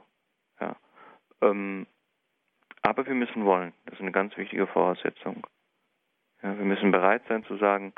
[1.43, 1.87] Ähm,
[2.83, 3.73] aber wir müssen wollen.
[3.87, 5.47] Das ist eine ganz wichtige Voraussetzung.
[6.43, 7.93] Ja, wir müssen bereit sein zu sagen,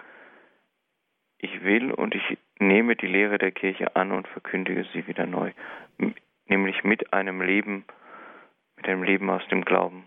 [1.39, 5.53] ich will und ich nehme die Lehre der Kirche an und verkündige sie wieder neu.
[6.47, 7.85] Nämlich mit einem Leben,
[8.77, 10.05] mit einem Leben aus dem Glauben.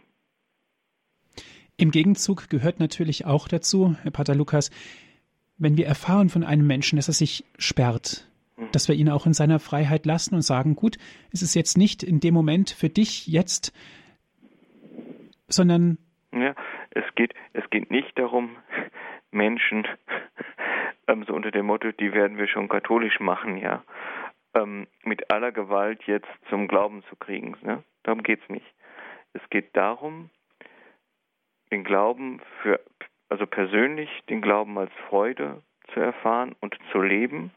[1.78, 4.70] Im Gegenzug gehört natürlich auch dazu, Herr Pater Lukas,
[5.58, 8.30] wenn wir erfahren von einem Menschen, dass er sich sperrt,
[8.72, 10.98] dass wir ihn auch in seiner Freiheit lassen und sagen, gut,
[11.32, 13.74] es ist jetzt nicht in dem Moment für dich jetzt,
[15.48, 15.98] sondern
[16.32, 16.56] ja,
[16.92, 18.56] es geht, es geht nicht darum,
[19.32, 19.88] Menschen,
[21.08, 23.84] ähm, so unter dem Motto, die werden wir schon katholisch machen, ja,
[24.56, 27.56] ähm, mit aller Gewalt jetzt zum Glauben zu kriegen.
[27.62, 27.84] Ne?
[28.04, 28.66] Darum es nicht.
[29.34, 30.30] Es geht darum,
[31.72, 32.80] den Glauben für,
[33.30, 37.52] also persönlich den Glauben als Freude zu erfahren und zu leben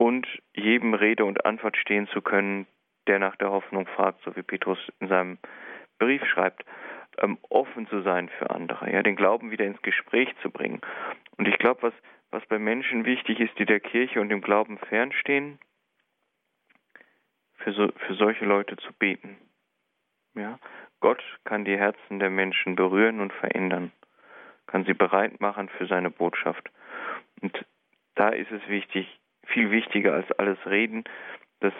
[0.00, 2.66] und jedem Rede und Antwort stehen zu können,
[3.06, 5.38] der nach der Hoffnung fragt, so wie Petrus in seinem
[5.98, 6.64] Brief schreibt,
[7.18, 10.80] ähm, offen zu sein für andere, ja, den Glauben wieder ins Gespräch zu bringen.
[11.36, 11.92] Und ich glaube, was,
[12.30, 15.58] was bei Menschen wichtig ist, die der Kirche und dem Glauben fernstehen,
[17.58, 19.36] für, so, für solche Leute zu beten.
[20.34, 20.58] Ja,
[21.00, 23.92] Gott kann die Herzen der Menschen berühren und verändern,
[24.66, 26.70] kann sie bereit machen für seine Botschaft.
[27.42, 27.66] Und
[28.14, 31.04] da ist es wichtig, viel wichtiger als alles Reden,
[31.60, 31.74] dass,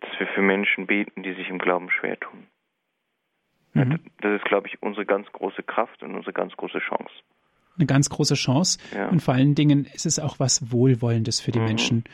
[0.00, 2.46] dass wir für Menschen beten, die sich im Glauben schwer tun.
[3.74, 4.00] Mhm.
[4.20, 7.12] Das ist, glaube ich, unsere ganz große Kraft und unsere ganz große Chance.
[7.76, 8.78] Eine ganz große Chance.
[8.94, 9.08] Ja.
[9.08, 11.66] Und vor allen Dingen ist es auch was Wohlwollendes für die mhm.
[11.66, 12.04] Menschen.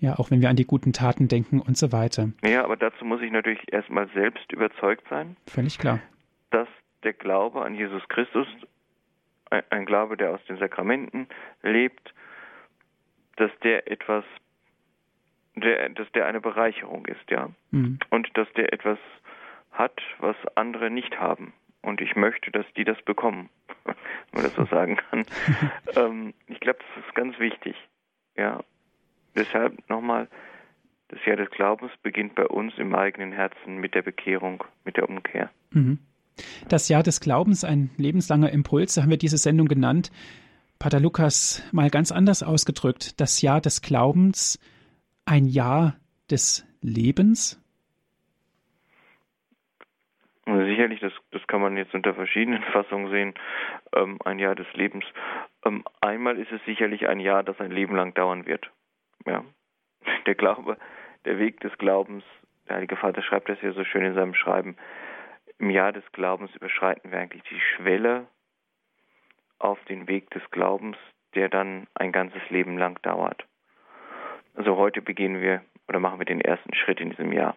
[0.00, 2.30] Ja, auch wenn wir an die guten Taten denken und so weiter.
[2.42, 5.36] Ja, aber dazu muss ich natürlich erstmal selbst überzeugt sein.
[5.46, 6.00] Völlig klar.
[6.50, 6.66] Dass
[7.04, 8.48] der Glaube an Jesus Christus,
[9.70, 11.28] ein Glaube, der aus den Sakramenten
[11.62, 12.12] lebt,
[13.36, 14.24] dass der etwas,
[15.54, 17.50] der, dass der eine Bereicherung ist, ja.
[17.70, 17.98] Mhm.
[18.10, 18.98] Und dass der etwas
[19.72, 21.52] hat, was andere nicht haben.
[21.82, 23.48] Und ich möchte, dass die das bekommen,
[23.84, 23.94] wenn
[24.32, 25.24] man das so sagen kann.
[25.96, 27.76] ähm, ich glaube, das ist ganz wichtig.
[28.36, 28.62] Ja.
[29.34, 30.28] Deshalb nochmal,
[31.08, 35.08] das Jahr des Glaubens beginnt bei uns im eigenen Herzen mit der Bekehrung, mit der
[35.08, 35.50] Umkehr.
[35.70, 35.98] Mhm.
[36.68, 40.10] Das Jahr des Glaubens, ein lebenslanger Impuls, haben wir diese Sendung genannt.
[40.78, 44.58] Pater Lukas, mal ganz anders ausgedrückt, das Jahr des Glaubens,
[45.24, 45.96] ein Jahr
[46.30, 47.58] des Lebens?
[50.44, 53.34] Sicherlich, das, das kann man jetzt unter verschiedenen Fassungen sehen,
[53.94, 55.04] ähm, ein Jahr des Lebens.
[55.64, 58.70] Ähm, einmal ist es sicherlich ein Jahr, das ein Leben lang dauern wird.
[59.24, 59.44] Ja.
[60.26, 60.76] Der Glaube,
[61.24, 62.24] der Weg des Glaubens,
[62.68, 64.76] der Heilige Vater schreibt das ja so schön in seinem Schreiben,
[65.58, 68.26] im Jahr des Glaubens überschreiten wir eigentlich die Schwelle
[69.60, 70.96] auf den Weg des Glaubens,
[71.36, 73.46] der dann ein ganzes Leben lang dauert.
[74.54, 77.56] Also heute beginnen wir oder machen wir den ersten Schritt in diesem Jahr.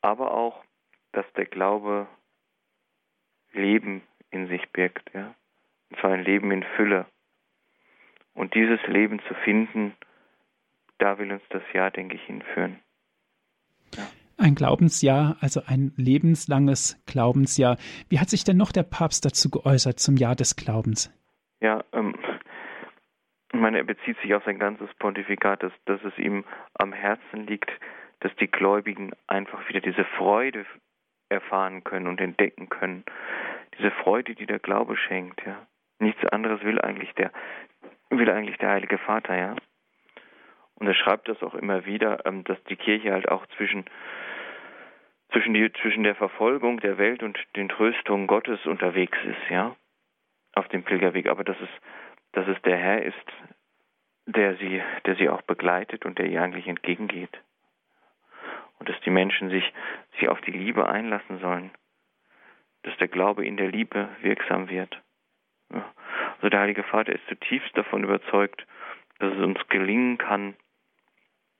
[0.00, 0.64] Aber auch
[1.12, 2.08] dass der Glaube
[3.52, 5.34] Leben in sich birgt, ja.
[5.90, 7.06] Und zwar ein Leben in Fülle.
[8.34, 9.94] Und dieses Leben zu finden,
[10.98, 12.80] da will uns das Jahr, denke ich, hinführen.
[13.94, 14.04] Ja.
[14.38, 17.76] Ein Glaubensjahr, also ein lebenslanges Glaubensjahr.
[18.08, 21.12] Wie hat sich denn noch der Papst dazu geäußert zum Jahr des Glaubens?
[21.60, 22.16] Ja, ähm,
[23.52, 26.44] ich meine, er bezieht sich auf sein ganzes Pontifikat, dass, dass es ihm
[26.74, 27.70] am Herzen liegt,
[28.20, 30.64] dass die Gläubigen einfach wieder diese Freude
[31.28, 33.04] erfahren können und entdecken können.
[33.78, 35.66] Diese Freude, die der Glaube schenkt, ja.
[35.98, 37.30] Nichts anderes will eigentlich der,
[38.10, 39.56] will eigentlich der Heilige Vater, ja.
[40.74, 43.84] Und er schreibt das auch immer wieder, ähm, dass die Kirche halt auch zwischen
[45.32, 49.74] zwischen, die, zwischen der Verfolgung der Welt und den Tröstungen Gottes unterwegs ist, ja,
[50.54, 51.28] auf dem Pilgerweg.
[51.28, 51.68] Aber dass es,
[52.32, 53.32] dass es der Herr ist,
[54.26, 57.40] der sie, der sie auch begleitet und der ihr eigentlich entgegengeht
[58.78, 59.72] und dass die Menschen sich,
[60.18, 61.70] sich auf die Liebe einlassen sollen,
[62.82, 65.00] dass der Glaube in der Liebe wirksam wird.
[65.72, 65.92] Ja.
[66.36, 68.66] Also der Heilige Vater ist zutiefst davon überzeugt,
[69.18, 70.54] dass es uns gelingen kann,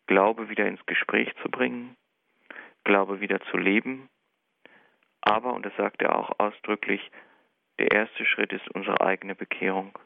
[0.07, 1.97] Glaube wieder ins Gespräch zu bringen,
[2.85, 4.09] Glaube wieder zu leben,
[5.23, 7.11] aber, und das sagt er auch ausdrücklich,
[7.79, 9.97] der erste Schritt ist unsere eigene Bekehrung.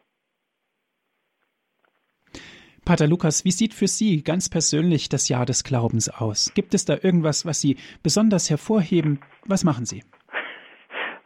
[2.86, 6.54] Pater Lukas, wie sieht für Sie ganz persönlich das Jahr des Glaubens aus?
[6.54, 9.18] Gibt es da irgendwas, was Sie besonders hervorheben?
[9.44, 10.04] Was machen Sie?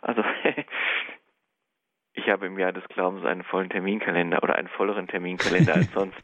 [0.02, 0.24] Also,
[2.14, 6.22] ich habe im Jahr des Glaubens einen vollen Terminkalender oder einen volleren Terminkalender als sonst.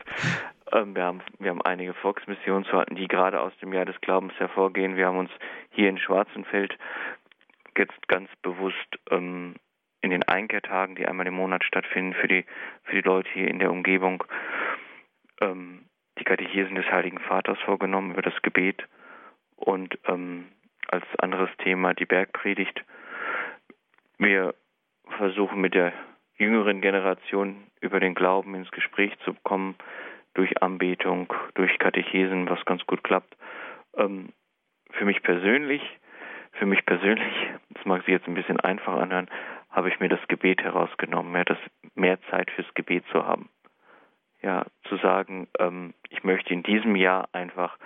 [0.72, 4.96] Ähm, wir, haben, wir haben einige Volksmissionsfahrten, die gerade aus dem Jahr des Glaubens hervorgehen.
[4.96, 5.30] Wir haben uns
[5.70, 6.78] hier in Schwarzenfeld
[7.76, 9.56] jetzt ganz bewusst ähm,
[10.00, 12.46] in den Einkehrtagen, die einmal im Monat stattfinden, für die,
[12.84, 14.24] für die Leute hier in der Umgebung
[15.40, 15.86] ähm,
[16.18, 18.86] die Katechesen des Heiligen Vaters vorgenommen über das Gebet
[19.56, 20.46] und ähm,
[20.88, 22.84] als anderes Thema die Bergpredigt.
[24.18, 24.54] Wir
[25.16, 25.92] versuchen mit der
[26.36, 29.74] jüngeren Generation über den Glauben ins Gespräch zu kommen,
[30.34, 33.36] durch Anbetung, durch Katechesen, was ganz gut klappt.
[33.96, 34.30] Ähm,
[34.90, 35.82] für mich persönlich,
[36.52, 37.34] für mich persönlich,
[37.70, 39.28] das mag sich jetzt ein bisschen einfach anhören,
[39.70, 41.58] habe ich mir das Gebet herausgenommen, mehr, das,
[41.94, 43.48] mehr Zeit fürs Gebet zu haben
[44.46, 47.76] ja, zu sagen, ähm, ich möchte in diesem Jahr einfach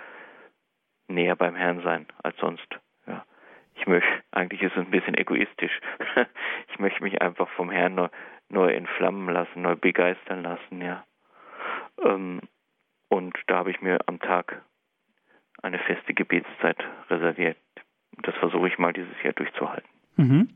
[1.07, 2.67] näher beim Herrn sein als sonst.
[3.07, 3.25] Ja.
[3.73, 5.81] Ich möchte, eigentlich ist es ein bisschen egoistisch.
[6.71, 8.11] ich möchte mich einfach vom Herrn noch,
[8.49, 11.03] neu entflammen lassen, neu begeistern lassen, ja.
[12.03, 12.41] Ähm,
[13.09, 14.61] und da habe ich mir am Tag
[15.63, 16.77] eine feste Gebetszeit
[17.09, 17.57] reserviert.
[18.21, 19.89] Das versuche ich mal dieses Jahr durchzuhalten.
[20.17, 20.49] Mhm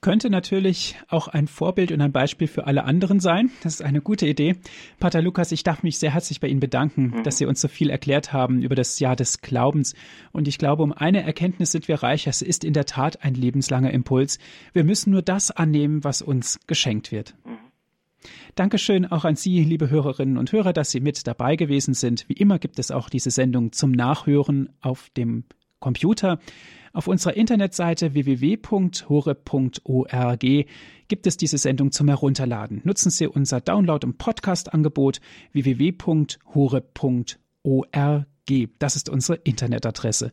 [0.00, 3.50] könnte natürlich auch ein Vorbild und ein Beispiel für alle anderen sein.
[3.62, 4.56] Das ist eine gute Idee.
[4.98, 7.22] Pater Lukas, ich darf mich sehr herzlich bei Ihnen bedanken, mhm.
[7.24, 9.94] dass Sie uns so viel erklärt haben über das Jahr des Glaubens.
[10.32, 12.26] Und ich glaube, um eine Erkenntnis sind wir reich.
[12.26, 14.38] Es ist in der Tat ein lebenslanger Impuls.
[14.72, 17.34] Wir müssen nur das annehmen, was uns geschenkt wird.
[17.44, 17.58] Mhm.
[18.54, 22.28] Dankeschön auch an Sie, liebe Hörerinnen und Hörer, dass Sie mit dabei gewesen sind.
[22.28, 25.44] Wie immer gibt es auch diese Sendung zum Nachhören auf dem
[25.78, 26.40] Computer.
[26.92, 28.66] Auf unserer Internetseite www.hore.org
[31.08, 32.80] gibt es diese Sendung zum Herunterladen.
[32.84, 35.20] Nutzen Sie unser Download- und Podcast-Angebot
[35.52, 37.36] www.hore.org.
[38.78, 40.32] Das ist unsere Internetadresse.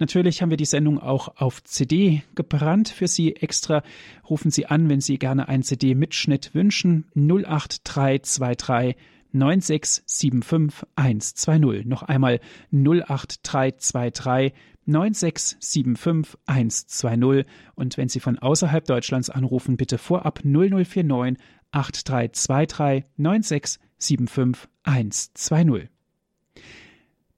[0.00, 3.84] Natürlich haben wir die Sendung auch auf CD gebrannt für Sie extra.
[4.28, 7.04] Rufen Sie an, wenn Sie gerne einen CD-Mitschnitt wünschen.
[7.14, 8.96] 08323
[9.32, 11.86] 9675120.
[11.86, 12.40] Noch einmal
[12.72, 14.52] 08323
[14.86, 25.88] 9675120 und wenn Sie von außerhalb Deutschlands anrufen, bitte vorab 0049 8323 9675120.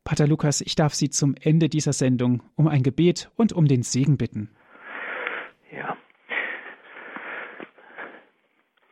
[0.05, 3.83] Pater Lukas, ich darf Sie zum Ende dieser Sendung um ein Gebet und um den
[3.83, 4.51] Segen bitten.
[5.73, 5.97] Ja.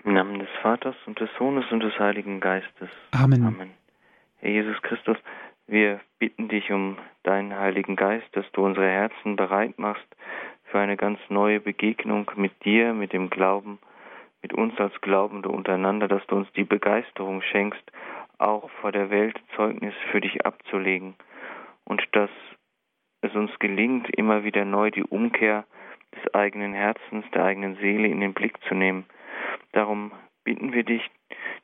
[0.04, 2.88] Im Namen des Vaters und des Sohnes und des Heiligen Geistes.
[3.10, 3.44] Amen.
[3.44, 3.70] Amen.
[4.38, 5.18] Herr Jesus Christus,
[5.66, 10.06] wir bitten dich um deinen Heiligen Geist, dass du unsere Herzen bereit machst
[10.64, 13.78] für eine ganz neue Begegnung mit dir, mit dem Glauben,
[14.42, 17.82] mit uns als Glaubende untereinander, dass du uns die Begeisterung schenkst,
[18.38, 21.14] auch vor der Welt Zeugnis für dich abzulegen
[21.84, 22.30] und dass
[23.20, 25.64] es uns gelingt, immer wieder neu die Umkehr
[26.14, 29.06] des eigenen Herzens, der eigenen Seele in den Blick zu nehmen.
[29.72, 30.12] Darum
[30.44, 31.02] bitten wir dich,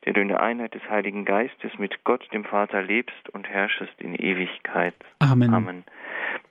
[0.04, 4.00] der du in der Einheit des Heiligen Geistes mit Gott, dem Vater, lebst und herrschest
[4.00, 4.94] in Ewigkeit.
[5.18, 5.52] Amen.
[5.52, 5.84] Amen.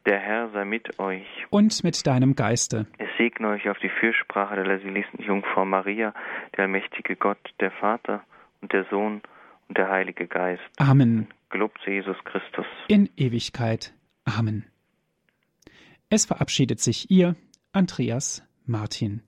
[0.06, 1.28] Der Herr sei mit euch.
[1.50, 2.88] Und mit deinem Geiste.
[2.98, 6.14] Es segne euch auf die Fürsprache der lasilisten Jungfrau Maria,
[6.56, 8.24] der allmächtige Gott, der Vater
[8.62, 9.22] und der Sohn
[9.68, 10.64] und der Heilige Geist.
[10.78, 11.28] Amen.
[11.50, 12.66] Gelobt sei Jesus Christus.
[12.88, 13.94] In Ewigkeit.
[14.26, 14.66] Amen.
[16.10, 17.36] Es verabschiedet sich ihr,
[17.74, 19.27] Andreas Martin.